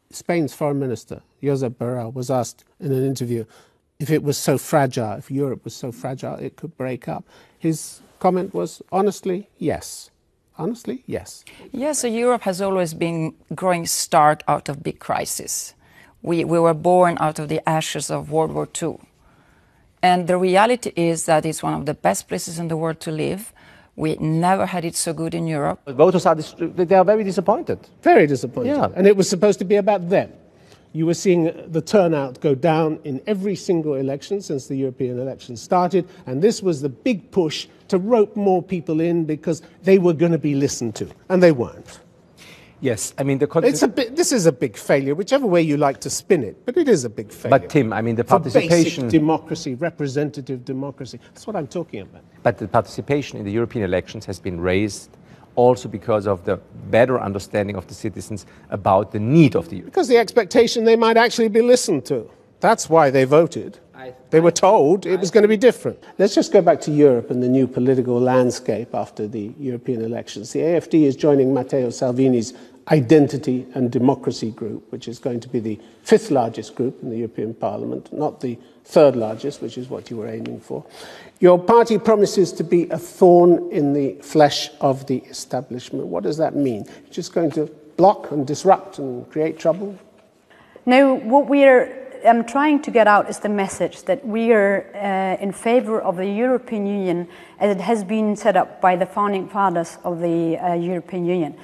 Spain's 0.09 0.53
foreign 0.53 0.79
minister, 0.79 1.21
Josep 1.41 1.75
Borrell, 1.75 2.13
was 2.13 2.31
asked 2.31 2.63
in 2.79 2.91
an 2.91 3.05
interview 3.05 3.45
if 3.99 4.09
it 4.09 4.23
was 4.23 4.37
so 4.37 4.57
fragile, 4.57 5.13
if 5.13 5.29
Europe 5.29 5.63
was 5.63 5.75
so 5.75 5.91
fragile 5.91 6.35
it 6.35 6.55
could 6.55 6.75
break 6.77 7.07
up. 7.07 7.25
His 7.59 8.01
comment 8.19 8.53
was 8.53 8.81
honestly, 8.91 9.49
yes. 9.57 10.09
Honestly, 10.57 11.03
yes. 11.07 11.43
Yes, 11.71 11.99
so 11.99 12.07
Europe 12.07 12.43
has 12.43 12.61
always 12.61 12.93
been 12.93 13.33
growing 13.55 13.87
stark 13.87 14.43
out 14.47 14.69
of 14.69 14.83
big 14.83 14.99
crises. 14.99 15.73
We, 16.21 16.45
we 16.45 16.59
were 16.59 16.73
born 16.73 17.17
out 17.19 17.39
of 17.39 17.49
the 17.49 17.67
ashes 17.67 18.11
of 18.11 18.31
World 18.31 18.51
War 18.53 18.67
II. 18.81 18.97
And 20.01 20.27
the 20.27 20.37
reality 20.37 20.91
is 20.95 21.25
that 21.25 21.45
it's 21.45 21.63
one 21.63 21.73
of 21.73 21.85
the 21.85 21.93
best 21.93 22.27
places 22.27 22.59
in 22.59 22.67
the 22.67 22.77
world 22.77 22.99
to 23.01 23.11
live. 23.11 23.53
We 23.95 24.15
never 24.15 24.65
had 24.65 24.85
it 24.85 24.95
so 24.95 25.13
good 25.13 25.33
in 25.33 25.47
Europe. 25.47 25.79
Voters 25.87 26.25
are 26.25 26.35
they 26.35 26.95
are 26.95 27.05
very 27.05 27.23
disappointed. 27.23 27.79
Very 28.01 28.27
disappointed. 28.27 28.75
Yeah. 28.75 28.89
And 28.95 29.07
it 29.07 29.15
was 29.15 29.29
supposed 29.29 29.59
to 29.59 29.65
be 29.65 29.75
about 29.77 30.09
them. 30.09 30.31
You 30.95 31.07
were 31.07 31.15
seeing 31.15 31.51
the 31.71 31.81
turnout 31.81 32.39
go 32.39 32.53
down 32.53 32.99
in 33.03 33.19
every 33.25 33.55
single 33.55 33.95
election 33.95 34.41
since 34.41 34.67
the 34.67 34.75
European 34.75 35.19
elections 35.19 35.59
started, 35.59 36.07
and 36.27 36.41
this 36.41 36.61
was 36.61 36.81
the 36.81 36.89
big 36.89 37.31
push 37.31 37.67
to 37.87 37.97
rope 37.97 38.35
more 38.35 38.61
people 38.61 39.01
in 39.01 39.25
because 39.25 39.63
they 39.81 39.97
were 39.97 40.13
going 40.13 40.31
to 40.31 40.37
be 40.37 40.53
listened 40.53 40.93
to, 40.95 41.09
and 41.29 41.41
they 41.41 41.51
weren't. 41.51 41.99
Yes, 42.79 43.13
I 43.17 43.23
mean 43.23 43.39
the. 43.39 43.47
It's 43.63 43.81
a 43.81 43.87
bit, 43.87 44.15
this 44.15 44.31
is 44.31 44.45
a 44.45 44.51
big 44.51 44.77
failure, 44.77 45.15
whichever 45.15 45.47
way 45.47 45.61
you 45.61 45.77
like 45.77 45.99
to 46.01 46.09
spin 46.09 46.43
it, 46.43 46.63
but 46.65 46.77
it 46.77 46.87
is 46.87 47.05
a 47.05 47.09
big 47.09 47.31
failure. 47.31 47.57
But 47.57 47.69
Tim, 47.69 47.91
I 47.93 48.01
mean 48.01 48.15
the 48.15 48.23
For 48.23 48.39
participation. 48.39 49.05
basic 49.05 49.19
democracy, 49.19 49.75
representative 49.75 50.63
democracy. 50.65 51.19
That's 51.33 51.47
what 51.47 51.55
I'm 51.55 51.67
talking 51.67 52.01
about. 52.01 52.23
But 52.43 52.57
the 52.57 52.67
participation 52.67 53.39
in 53.39 53.45
the 53.45 53.51
European 53.51 53.85
elections 53.85 54.25
has 54.25 54.39
been 54.39 54.59
raised 54.59 55.09
also 55.55 55.87
because 55.87 56.27
of 56.27 56.45
the 56.45 56.57
better 56.89 57.19
understanding 57.19 57.75
of 57.75 57.87
the 57.87 57.93
citizens 57.93 58.45
about 58.69 59.11
the 59.11 59.19
need 59.19 59.55
of 59.55 59.69
the 59.69 59.81
Because 59.81 60.07
the 60.07 60.17
expectation 60.17 60.83
they 60.83 60.95
might 60.95 61.17
actually 61.17 61.49
be 61.49 61.61
listened 61.61 62.05
to. 62.05 62.29
That's 62.59 62.89
why 62.89 63.09
they 63.09 63.25
voted. 63.25 63.79
They 64.31 64.39
were 64.39 64.51
told 64.51 65.05
it 65.05 65.19
was 65.19 65.31
going 65.31 65.43
to 65.43 65.47
be 65.47 65.57
different. 65.57 66.03
Let's 66.17 66.35
just 66.35 66.51
go 66.51 66.61
back 66.61 66.81
to 66.81 66.91
Europe 66.91 67.29
and 67.29 67.41
the 67.41 67.47
new 67.47 67.67
political 67.67 68.19
landscape 68.19 68.93
after 68.93 69.27
the 69.27 69.53
European 69.59 70.01
elections. 70.01 70.51
The 70.51 70.59
AFD 70.59 71.03
is 71.03 71.15
joining 71.15 71.53
Matteo 71.53 71.89
Salvini's 71.89 72.53
Identity 72.91 73.65
and 73.73 73.91
Democracy 73.91 74.51
Group, 74.51 74.91
which 74.91 75.07
is 75.07 75.19
going 75.19 75.39
to 75.39 75.49
be 75.49 75.59
the 75.59 75.79
fifth 76.01 76.31
largest 76.31 76.75
group 76.75 77.01
in 77.01 77.09
the 77.09 77.17
European 77.17 77.53
Parliament, 77.53 78.11
not 78.11 78.41
the 78.41 78.57
third 78.83 79.15
largest, 79.15 79.61
which 79.61 79.77
is 79.77 79.89
what 79.89 80.09
you 80.09 80.17
were 80.17 80.27
aiming 80.27 80.59
for. 80.59 80.85
Your 81.39 81.57
party 81.57 81.97
promises 81.97 82.51
to 82.53 82.63
be 82.63 82.89
a 82.89 82.97
thorn 82.97 83.71
in 83.71 83.93
the 83.93 84.15
flesh 84.15 84.69
of 84.81 85.07
the 85.07 85.19
establishment. 85.29 86.07
What 86.07 86.23
does 86.23 86.37
that 86.37 86.55
mean? 86.55 86.85
It's 87.05 87.15
Just 87.15 87.33
going 87.33 87.51
to 87.51 87.71
block 87.97 88.31
and 88.31 88.45
disrupt 88.45 88.99
and 88.99 89.29
create 89.29 89.59
trouble? 89.59 89.97
No, 90.85 91.13
what 91.13 91.47
we 91.47 91.63
are 91.63 92.03
um, 92.25 92.43
trying 92.43 92.81
to 92.81 92.91
get 92.91 93.07
out 93.07 93.29
is 93.29 93.39
the 93.39 93.49
message 93.49 94.03
that 94.03 94.25
we 94.25 94.51
are 94.51 94.89
uh, 94.95 95.41
in 95.41 95.51
favor 95.51 96.01
of 96.01 96.17
the 96.17 96.27
European 96.27 96.85
Union 96.85 97.27
as 97.59 97.75
it 97.75 97.81
has 97.81 98.03
been 98.03 98.35
set 98.35 98.55
up 98.55 98.81
by 98.81 98.95
the 98.95 99.05
founding 99.05 99.47
fathers 99.47 99.97
of 100.03 100.19
the 100.19 100.57
uh, 100.57 100.73
European 100.73 101.25
Union. 101.25 101.55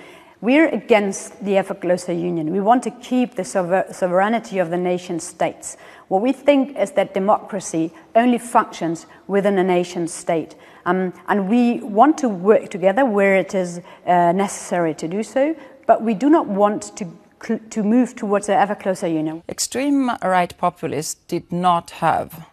We're 0.42 0.70
against 0.70 1.44
the 1.44 1.58
ever 1.58 1.74
closer 1.74 2.14
union. 2.14 2.54
We 2.54 2.62
want 2.62 2.84
to 2.84 2.92
keep 2.92 3.36
the 3.36 3.44
sover- 3.44 3.94
sovereignty 3.94 4.60
of 4.60 4.70
the 4.70 4.78
nation 4.78 5.20
states. 5.20 5.76
What 6.08 6.22
we 6.22 6.32
think 6.32 6.78
is 6.78 6.92
that 6.92 7.14
democracy 7.14 7.92
only 8.16 8.38
functions 8.38 9.06
within 9.28 9.58
a 9.58 9.64
nation 9.64 10.08
state. 10.08 10.56
Um, 10.86 11.12
and 11.28 11.50
we 11.50 11.82
want 11.82 12.18
to 12.20 12.30
work 12.30 12.70
together 12.70 13.04
where 13.04 13.36
it 13.36 13.54
is 13.54 13.82
uh, 14.08 14.32
necessary 14.32 14.94
to 14.96 15.10
do 15.10 15.24
so, 15.24 15.58
but 15.86 16.04
we 16.04 16.14
do 16.14 16.30
not 16.30 16.48
want 16.48 16.96
to, 16.96 17.06
cl- 17.44 17.60
to 17.72 17.84
move 17.84 18.16
towards 18.16 18.48
an 18.48 18.56
ever 18.56 18.76
closer 18.76 19.08
union. 19.08 19.44
Extreme 19.50 20.10
right 20.24 20.58
populists 20.58 21.16
did 21.28 21.52
not 21.52 21.92
have 22.00 22.48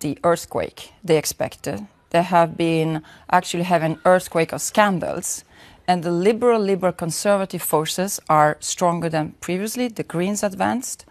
the 0.00 0.18
earthquake 0.22 0.92
they 1.02 1.18
expected. 1.18 1.88
They 2.10 2.22
have 2.22 2.56
been 2.56 3.02
actually 3.28 3.64
having 3.64 3.98
earthquake 4.04 4.52
of 4.52 4.62
scandals. 4.62 5.42
And 5.88 6.02
the 6.02 6.10
liberal, 6.10 6.60
liberal 6.60 6.92
conservative 6.92 7.62
forces 7.62 8.20
are 8.28 8.56
stronger 8.60 9.08
than 9.08 9.32
previously. 9.40 9.88
The 9.88 10.02
Greens 10.02 10.42
advanced, 10.42 11.04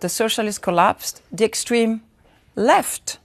the 0.00 0.08
socialists 0.08 0.58
collapsed, 0.58 1.22
the 1.32 1.44
extreme 1.44 2.02
left 2.54 3.18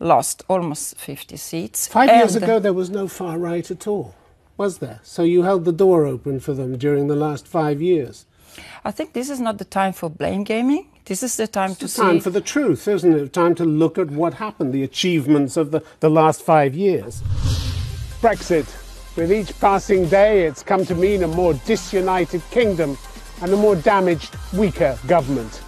lost 0.00 0.42
almost 0.48 0.98
50 0.98 1.36
seats. 1.36 1.88
Five 1.88 2.10
years 2.10 2.36
ago, 2.36 2.58
there 2.58 2.72
was 2.72 2.90
no 2.90 3.08
far 3.08 3.38
right 3.38 3.70
at 3.70 3.86
all, 3.86 4.14
was 4.56 4.78
there? 4.78 5.00
So 5.02 5.22
you 5.22 5.42
held 5.42 5.64
the 5.64 5.72
door 5.72 6.04
open 6.04 6.40
for 6.40 6.52
them 6.52 6.76
during 6.76 7.06
the 7.06 7.16
last 7.16 7.46
five 7.46 7.80
years. 7.80 8.26
I 8.84 8.90
think 8.90 9.14
this 9.14 9.30
is 9.30 9.40
not 9.40 9.58
the 9.58 9.64
time 9.64 9.92
for 9.92 10.10
blame 10.10 10.44
gaming. 10.44 10.88
This 11.06 11.22
is 11.22 11.36
the 11.36 11.46
time 11.46 11.74
to 11.76 11.84
It's 11.86 11.96
time 11.96 12.16
see. 12.18 12.20
for 12.20 12.30
the 12.30 12.40
truth, 12.40 12.86
isn't 12.86 13.12
it? 13.14 13.32
Time 13.32 13.54
to 13.56 13.64
look 13.64 13.98
at 13.98 14.10
what 14.10 14.34
happened, 14.34 14.72
the 14.72 14.82
achievements 14.82 15.56
of 15.56 15.70
the, 15.70 15.82
the 16.00 16.10
last 16.10 16.42
five 16.42 16.74
years. 16.74 17.22
Brexit. 18.20 18.83
With 19.16 19.32
each 19.32 19.56
passing 19.60 20.08
day, 20.08 20.44
it's 20.44 20.64
come 20.64 20.84
to 20.86 20.94
mean 20.94 21.22
a 21.22 21.28
more 21.28 21.54
disunited 21.54 22.42
kingdom 22.50 22.98
and 23.42 23.52
a 23.52 23.56
more 23.56 23.76
damaged, 23.76 24.36
weaker 24.52 24.98
government. 25.06 25.62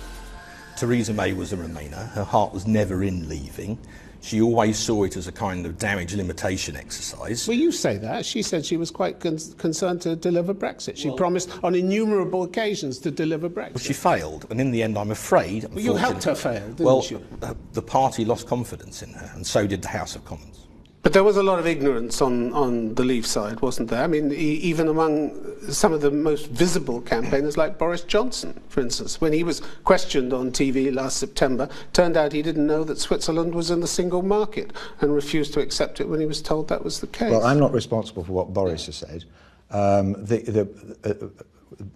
Theresa 0.76 1.12
May 1.12 1.32
was 1.32 1.52
a 1.52 1.56
Remainer. 1.56 2.10
Her 2.10 2.24
heart 2.24 2.52
was 2.52 2.66
never 2.66 3.04
in 3.04 3.28
leaving. 3.28 3.78
She 4.20 4.40
always 4.40 4.76
saw 4.76 5.04
it 5.04 5.16
as 5.16 5.28
a 5.28 5.32
kind 5.32 5.64
of 5.64 5.78
damage 5.78 6.12
limitation 6.12 6.74
exercise. 6.74 7.46
Well, 7.46 7.56
you 7.56 7.70
say 7.70 7.96
that. 7.98 8.26
She 8.26 8.42
said 8.42 8.66
she 8.66 8.76
was 8.76 8.90
quite 8.90 9.20
con- 9.20 9.38
concerned 9.58 10.02
to 10.02 10.16
deliver 10.16 10.52
Brexit. 10.52 10.96
She 10.96 11.14
promised 11.14 11.48
on 11.62 11.76
innumerable 11.76 12.42
occasions 12.42 12.98
to 12.98 13.12
deliver 13.12 13.48
Brexit. 13.48 13.74
Well, 13.74 13.84
she 13.84 13.92
failed, 13.92 14.46
and 14.50 14.60
in 14.60 14.72
the 14.72 14.82
end, 14.82 14.98
I'm 14.98 15.12
afraid. 15.12 15.66
Well, 15.70 15.78
you 15.78 15.94
helped 15.94 16.24
her 16.24 16.34
fail, 16.34 16.66
didn't 16.66 16.84
well, 16.84 17.04
you? 17.08 17.24
uh, 17.42 17.54
the 17.74 17.82
party 17.82 18.24
lost 18.24 18.48
confidence 18.48 19.02
in 19.02 19.10
her, 19.10 19.30
and 19.36 19.46
so 19.46 19.68
did 19.68 19.82
the 19.82 19.88
House 19.88 20.16
of 20.16 20.24
Commons. 20.24 20.65
But 21.06 21.12
there 21.12 21.22
was 21.22 21.36
a 21.36 21.42
lot 21.44 21.60
of 21.60 21.68
ignorance 21.68 22.20
on, 22.20 22.52
on 22.52 22.96
the 22.96 23.04
Leave 23.04 23.26
side, 23.26 23.60
wasn't 23.60 23.90
there? 23.90 24.02
I 24.02 24.08
mean, 24.08 24.32
e- 24.32 24.34
even 24.34 24.88
among 24.88 25.40
some 25.70 25.92
of 25.92 26.00
the 26.00 26.10
most 26.10 26.48
visible 26.48 27.00
campaigners, 27.00 27.56
like 27.56 27.78
Boris 27.78 28.02
Johnson, 28.02 28.60
for 28.68 28.80
instance, 28.80 29.20
when 29.20 29.32
he 29.32 29.44
was 29.44 29.62
questioned 29.84 30.32
on 30.32 30.50
TV 30.50 30.92
last 30.92 31.18
September, 31.18 31.68
turned 31.92 32.16
out 32.16 32.32
he 32.32 32.42
didn't 32.42 32.66
know 32.66 32.82
that 32.82 32.98
Switzerland 32.98 33.54
was 33.54 33.70
in 33.70 33.78
the 33.78 33.86
single 33.86 34.22
market 34.22 34.72
and 35.00 35.14
refused 35.14 35.54
to 35.54 35.60
accept 35.60 36.00
it 36.00 36.08
when 36.08 36.18
he 36.18 36.26
was 36.26 36.42
told 36.42 36.66
that 36.66 36.82
was 36.82 36.98
the 36.98 37.06
case. 37.06 37.30
Well, 37.30 37.44
I'm 37.44 37.60
not 37.60 37.72
responsible 37.72 38.24
for 38.24 38.32
what 38.32 38.52
Boris 38.52 38.86
has 38.86 38.96
said. 38.96 39.26
Um, 39.70 40.14
the, 40.24 40.38
the, 40.38 40.96
uh, 41.08 41.44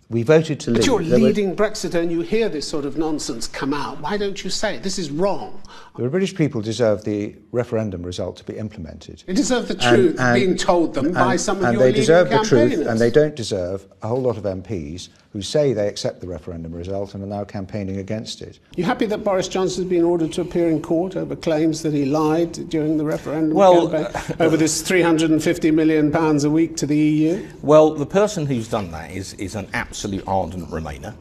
we 0.08 0.22
voted 0.22 0.58
to 0.60 0.70
leave. 0.70 0.80
But 0.80 0.86
you're 0.86 1.02
There 1.02 1.18
were- 1.20 1.26
leading 1.28 1.54
Brexit 1.54 1.94
and 1.94 2.10
you 2.10 2.20
hear 2.22 2.48
this 2.48 2.66
sort 2.66 2.84
of 2.84 2.98
nonsense 2.98 3.46
come 3.46 3.72
out. 3.72 4.00
Why 4.02 4.16
don't 4.16 4.42
you 4.42 4.50
say 4.50 4.76
it? 4.76 4.82
This 4.82 4.98
is 4.98 5.10
wrong? 5.10 5.60
The 5.96 6.08
British 6.08 6.34
people 6.34 6.60
deserve 6.60 7.04
the 7.04 7.36
referendum 7.52 8.02
result 8.02 8.36
to 8.38 8.44
be 8.44 8.54
implemented. 8.56 9.22
They 9.26 9.34
deserve 9.34 9.68
the 9.68 9.74
truth 9.74 10.18
being 10.34 10.56
told 10.56 10.94
them 10.94 11.12
by 11.12 11.36
some 11.36 11.58
of 11.58 11.64
and 11.64 11.74
your 11.74 11.80
they 11.82 11.86
leading 11.88 12.00
deserve 12.02 12.30
the 12.30 12.38
truth, 12.38 12.86
and 12.86 12.98
they 12.98 13.10
don't 13.10 13.36
deserve 13.36 13.86
a 14.02 14.08
whole 14.08 14.20
lot 14.22 14.36
of 14.36 14.44
MPs 14.44 15.08
who 15.32 15.40
say 15.40 15.72
they 15.72 15.86
accept 15.86 16.20
the 16.20 16.26
referendum 16.26 16.72
result 16.72 17.14
and 17.14 17.22
are 17.22 17.26
now 17.26 17.44
campaigning 17.44 17.98
against 17.98 18.42
it. 18.42 18.58
You 18.76 18.84
happy 18.84 19.06
that 19.06 19.22
Boris 19.22 19.46
Johnson 19.46 19.84
has 19.84 19.90
been 19.90 20.04
ordered 20.04 20.32
to 20.32 20.40
appear 20.40 20.68
in 20.68 20.82
court 20.82 21.16
over 21.16 21.36
claims 21.36 21.82
that 21.82 21.92
he 21.92 22.04
lied 22.04 22.68
during 22.68 22.96
the 22.96 23.04
referendum 23.04 23.56
Well, 23.56 23.88
campaign 23.88 24.36
over 24.40 24.56
this 24.56 24.82
350 24.82 25.70
million 25.70 26.10
pounds 26.10 26.44
a 26.44 26.50
week 26.50 26.76
to 26.78 26.86
the 26.86 26.96
EU? 26.96 27.46
Well, 27.62 27.94
the 27.94 28.06
person 28.06 28.46
who's 28.46 28.68
done 28.68 28.90
that 28.90 29.12
is, 29.12 29.34
is 29.34 29.54
an 29.54 29.68
absolute 29.72 30.24
ardent 30.26 30.68
Remainer. 30.68 31.14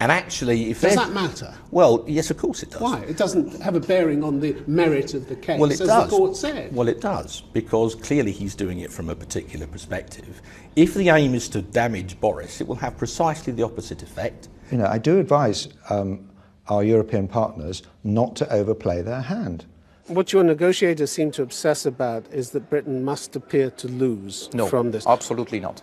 And 0.00 0.12
actually, 0.12 0.70
if 0.70 0.80
Does 0.80 0.94
that 0.94 1.12
matter? 1.12 1.52
Well, 1.72 2.04
yes, 2.06 2.30
of 2.30 2.36
course 2.36 2.62
it 2.62 2.70
does. 2.70 2.80
Why? 2.80 3.00
It 3.00 3.16
doesn't 3.16 3.60
have 3.60 3.74
a 3.74 3.80
bearing 3.80 4.22
on 4.22 4.38
the 4.38 4.56
merit 4.68 5.12
of 5.14 5.28
the 5.28 5.34
case, 5.34 5.58
Well, 5.58 5.70
it 5.70 5.80
as 5.80 5.88
does. 5.88 6.08
the 6.10 6.16
court 6.16 6.36
said. 6.36 6.72
Well, 6.72 6.86
it 6.86 7.00
does, 7.00 7.40
because 7.52 7.96
clearly 7.96 8.30
he's 8.30 8.54
doing 8.54 8.78
it 8.78 8.92
from 8.92 9.08
a 9.08 9.16
particular 9.16 9.66
perspective. 9.66 10.40
If 10.76 10.94
the 10.94 11.08
aim 11.08 11.34
is 11.34 11.48
to 11.48 11.62
damage 11.62 12.20
Boris, 12.20 12.60
it 12.60 12.68
will 12.68 12.76
have 12.76 12.96
precisely 12.96 13.52
the 13.52 13.64
opposite 13.64 14.02
effect. 14.04 14.48
You 14.70 14.78
know, 14.78 14.86
I 14.86 14.98
do 14.98 15.18
advise 15.18 15.68
um, 15.90 16.28
our 16.68 16.84
European 16.84 17.26
partners 17.26 17.82
not 18.04 18.36
to 18.36 18.52
overplay 18.52 19.02
their 19.02 19.22
hand. 19.22 19.64
What 20.06 20.32
your 20.32 20.44
negotiators 20.44 21.10
seem 21.10 21.32
to 21.32 21.42
obsess 21.42 21.84
about 21.84 22.24
is 22.32 22.50
that 22.50 22.70
Britain 22.70 23.04
must 23.04 23.34
appear 23.34 23.70
to 23.72 23.88
lose 23.88 24.48
No, 24.54 24.66
from 24.68 24.92
this. 24.92 25.06
absolutely 25.08 25.58
not. 25.58 25.82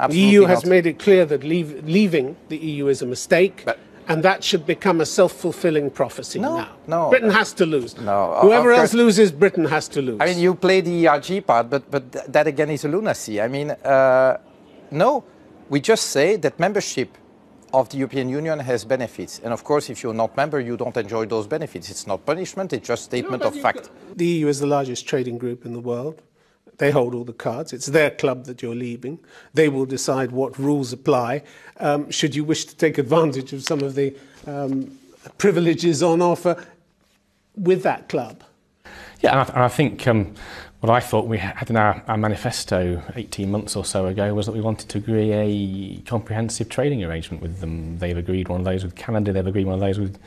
The 0.00 0.04
Absolutely 0.04 0.30
EU 0.30 0.44
has 0.46 0.64
not. 0.64 0.70
made 0.70 0.86
it 0.86 0.98
clear 0.98 1.26
that 1.26 1.44
leave, 1.44 1.84
leaving 1.84 2.36
the 2.48 2.56
EU 2.56 2.86
is 2.86 3.02
a 3.02 3.06
mistake, 3.06 3.66
and 4.08 4.22
that 4.22 4.42
should 4.42 4.64
become 4.66 5.02
a 5.02 5.06
self-fulfilling 5.06 5.90
prophecy 5.90 6.38
now. 6.40 6.70
no. 6.86 7.10
Britain 7.10 7.28
has 7.30 7.52
to 7.52 7.66
lose. 7.66 7.98
No, 8.00 8.38
Whoever 8.40 8.72
else 8.72 8.94
loses, 8.94 9.30
Britain 9.30 9.66
has 9.66 9.88
to 9.88 10.00
lose. 10.00 10.16
I 10.20 10.24
mean, 10.26 10.38
you 10.38 10.54
play 10.54 10.80
the 10.80 11.06
ERG 11.06 11.46
part, 11.46 11.68
but, 11.68 11.90
but 11.90 12.32
that 12.32 12.46
again 12.46 12.70
is 12.70 12.84
a 12.86 12.88
lunacy. 12.88 13.42
I 13.42 13.48
mean, 13.48 13.70
uh, 13.70 14.38
no, 14.90 15.22
we 15.68 15.80
just 15.80 16.06
say 16.06 16.36
that 16.36 16.58
membership 16.58 17.18
of 17.74 17.90
the 17.90 17.98
European 17.98 18.28
Union 18.30 18.58
has 18.58 18.84
benefits. 18.84 19.38
And 19.44 19.52
of 19.52 19.64
course, 19.64 19.90
if 19.90 20.02
you're 20.02 20.14
not 20.14 20.34
member, 20.34 20.60
you 20.60 20.76
don't 20.78 20.96
enjoy 20.96 21.26
those 21.26 21.46
benefits. 21.46 21.90
It's 21.90 22.06
not 22.06 22.24
punishment, 22.24 22.72
it's 22.72 22.86
just 22.88 23.04
statement 23.04 23.42
of 23.42 23.54
fact. 23.60 23.90
The 24.16 24.26
EU 24.26 24.48
is 24.48 24.60
the 24.60 24.66
largest 24.66 25.06
trading 25.06 25.36
group 25.38 25.66
in 25.66 25.72
the 25.74 25.80
world. 25.80 26.22
They 26.80 26.90
hold 26.90 27.14
all 27.14 27.24
the 27.24 27.34
cards. 27.34 27.74
It's 27.74 27.84
their 27.84 28.10
club 28.10 28.46
that 28.46 28.62
you're 28.62 28.74
leaving. 28.74 29.18
They 29.52 29.68
will 29.68 29.84
decide 29.84 30.32
what 30.32 30.58
rules 30.58 30.94
apply. 30.94 31.42
Um, 31.78 32.10
should 32.10 32.34
you 32.34 32.42
wish 32.42 32.64
to 32.64 32.74
take 32.74 32.96
advantage 32.96 33.52
of 33.52 33.62
some 33.62 33.82
of 33.82 33.94
the 33.94 34.16
um, 34.46 34.98
privileges 35.36 36.02
on 36.02 36.22
offer 36.22 36.64
with 37.54 37.82
that 37.82 38.08
club? 38.08 38.42
Yeah, 39.20 39.32
and 39.32 39.40
I, 39.40 39.44
and 39.52 39.62
I 39.62 39.68
think 39.68 40.08
um, 40.08 40.34
what 40.80 40.88
I 40.88 41.00
thought 41.00 41.26
we 41.26 41.36
had 41.36 41.68
in 41.68 41.76
our, 41.76 42.02
our 42.08 42.16
manifesto 42.16 43.02
18 43.14 43.50
months 43.50 43.76
or 43.76 43.84
so 43.84 44.06
ago 44.06 44.32
was 44.32 44.46
that 44.46 44.52
we 44.52 44.62
wanted 44.62 44.88
to 44.88 44.96
agree 44.96 45.34
a 45.34 46.00
comprehensive 46.06 46.70
trading 46.70 47.04
arrangement 47.04 47.42
with 47.42 47.60
them. 47.60 47.98
They've 47.98 48.16
agreed 48.16 48.48
one 48.48 48.60
of 48.60 48.64
those 48.64 48.84
with 48.84 48.96
Canada, 48.96 49.34
they've 49.34 49.46
agreed 49.46 49.66
one 49.66 49.74
of 49.74 49.80
those 49.80 49.98
with, 49.98 50.18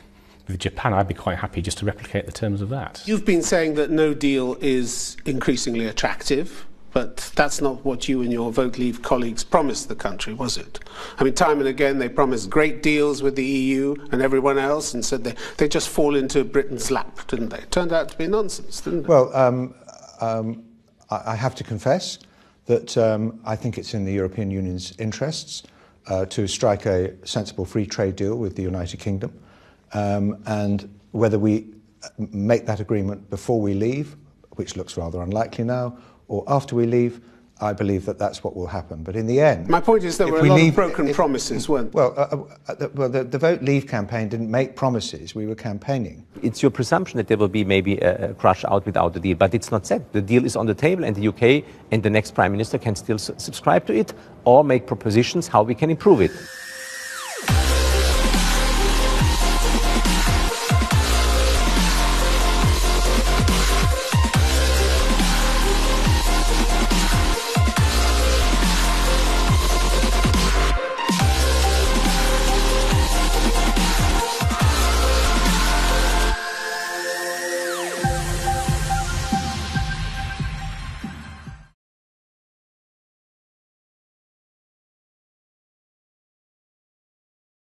with 0.47 0.59
Japan. 0.59 0.93
I'd 0.93 1.07
be 1.07 1.13
quite 1.13 1.39
happy 1.39 1.61
just 1.61 1.77
to 1.79 1.85
replicate 1.85 2.25
the 2.25 2.31
terms 2.31 2.61
of 2.61 2.69
that. 2.69 3.01
You've 3.05 3.25
been 3.25 3.41
saying 3.41 3.75
that 3.75 3.89
no 3.89 4.13
deal 4.13 4.57
is 4.61 5.17
increasingly 5.25 5.85
attractive 5.85 6.65
But 6.93 7.31
that's 7.35 7.59
not 7.59 7.83
what 7.83 8.07
you 8.07 8.21
and 8.21 8.31
your 8.31 8.51
Vote 8.51 8.77
Leave 8.77 9.01
colleagues 9.01 9.43
promised 9.43 9.89
the 9.89 9.95
country, 9.95 10.31
was 10.33 10.57
it? 10.57 10.79
I 11.17 11.23
mean, 11.23 11.33
time 11.33 11.59
and 11.59 11.67
again 11.67 11.97
they 11.97 12.07
promised 12.07 12.51
great 12.51 12.83
deals 12.83 13.23
with 13.23 13.35
the 13.35 13.43
EU 13.43 13.95
and 14.11 14.21
everyone 14.21 14.59
else 14.59 14.93
and 14.93 15.03
said 15.03 15.23
they, 15.23 15.33
they 15.57 15.67
just 15.67 15.89
fall 15.89 16.15
into 16.15 16.43
Britain's 16.43 16.91
lap, 16.91 17.27
didn't 17.27 17.49
they? 17.49 17.57
It 17.57 17.71
Turned 17.71 17.91
out 17.91 18.09
to 18.09 18.17
be 18.17 18.27
nonsense, 18.27 18.79
didn't 18.81 19.01
it? 19.01 19.07
Well, 19.07 19.35
um, 19.35 19.73
um, 20.21 20.63
I, 21.09 21.31
I, 21.31 21.35
have 21.35 21.55
to 21.55 21.63
confess 21.63 22.19
that 22.67 22.95
um, 22.97 23.39
I 23.43 23.55
think 23.55 23.79
it's 23.79 23.95
in 23.95 24.05
the 24.05 24.13
European 24.13 24.51
Union's 24.51 24.93
interests 24.99 25.63
uh, 26.07 26.25
to 26.27 26.47
strike 26.47 26.85
a 26.85 27.13
sensible 27.25 27.65
free 27.65 27.87
trade 27.87 28.15
deal 28.15 28.35
with 28.37 28.55
the 28.55 28.61
United 28.61 28.99
Kingdom. 28.99 29.33
Um, 29.93 30.41
and 30.45 30.89
whether 31.11 31.37
we 31.37 31.73
make 32.17 32.65
that 32.65 32.79
agreement 32.79 33.29
before 33.29 33.61
we 33.61 33.73
leave, 33.73 34.15
which 34.51 34.75
looks 34.75 34.97
rather 34.97 35.21
unlikely 35.21 35.63
now, 35.63 35.97
or 36.27 36.43
after 36.47 36.75
we 36.75 36.85
leave, 36.85 37.21
I 37.61 37.71
believe 37.71 38.05
that 38.05 38.17
that's 38.17 38.43
what 38.43 38.55
will 38.55 38.67
happen. 38.67 39.03
But 39.03 39.15
in 39.15 39.27
the 39.27 39.39
end, 39.39 39.69
my 39.69 39.79
point 39.79 40.03
is 40.03 40.17
there 40.17 40.27
were 40.27 40.39
a 40.39 40.43
lot 40.43 40.55
leave, 40.55 40.69
of 40.69 40.75
broken 40.75 41.07
if, 41.07 41.15
promises, 41.15 41.69
weren't 41.69 41.93
well, 41.93 42.13
uh, 42.17 42.21
uh, 42.21 42.57
uh, 42.67 42.75
the, 42.75 42.89
well, 42.89 43.09
the, 43.09 43.23
the, 43.23 43.37
Vote 43.37 43.61
Leave 43.61 43.87
campaign 43.87 44.27
didn't 44.27 44.49
make 44.49 44.75
promises. 44.75 45.35
We 45.35 45.45
were 45.45 45.55
campaigning. 45.55 46.25
It's 46.41 46.61
your 46.61 46.71
presumption 46.71 47.17
that 47.17 47.27
there 47.27 47.37
will 47.37 47.47
be 47.47 47.63
maybe 47.63 47.97
a, 47.99 48.33
crash 48.33 48.65
out 48.65 48.85
without 48.85 49.13
the 49.13 49.19
deal, 49.19 49.37
but 49.37 49.53
it's 49.53 49.71
not 49.71 49.85
said. 49.85 50.11
The 50.13 50.21
deal 50.21 50.45
is 50.45 50.55
on 50.55 50.65
the 50.65 50.73
table, 50.73 51.05
and 51.05 51.15
the 51.15 51.27
UK 51.27 51.63
and 51.91 52.01
the 52.01 52.09
next 52.09 52.31
prime 52.31 52.51
minister 52.51 52.77
can 52.77 52.95
still 52.95 53.17
subscribe 53.19 53.85
to 53.85 53.93
it 53.93 54.13
or 54.45 54.63
make 54.63 54.87
propositions 54.87 55.47
how 55.47 55.63
we 55.63 55.75
can 55.75 55.89
improve 55.89 56.21
it. 56.21 56.31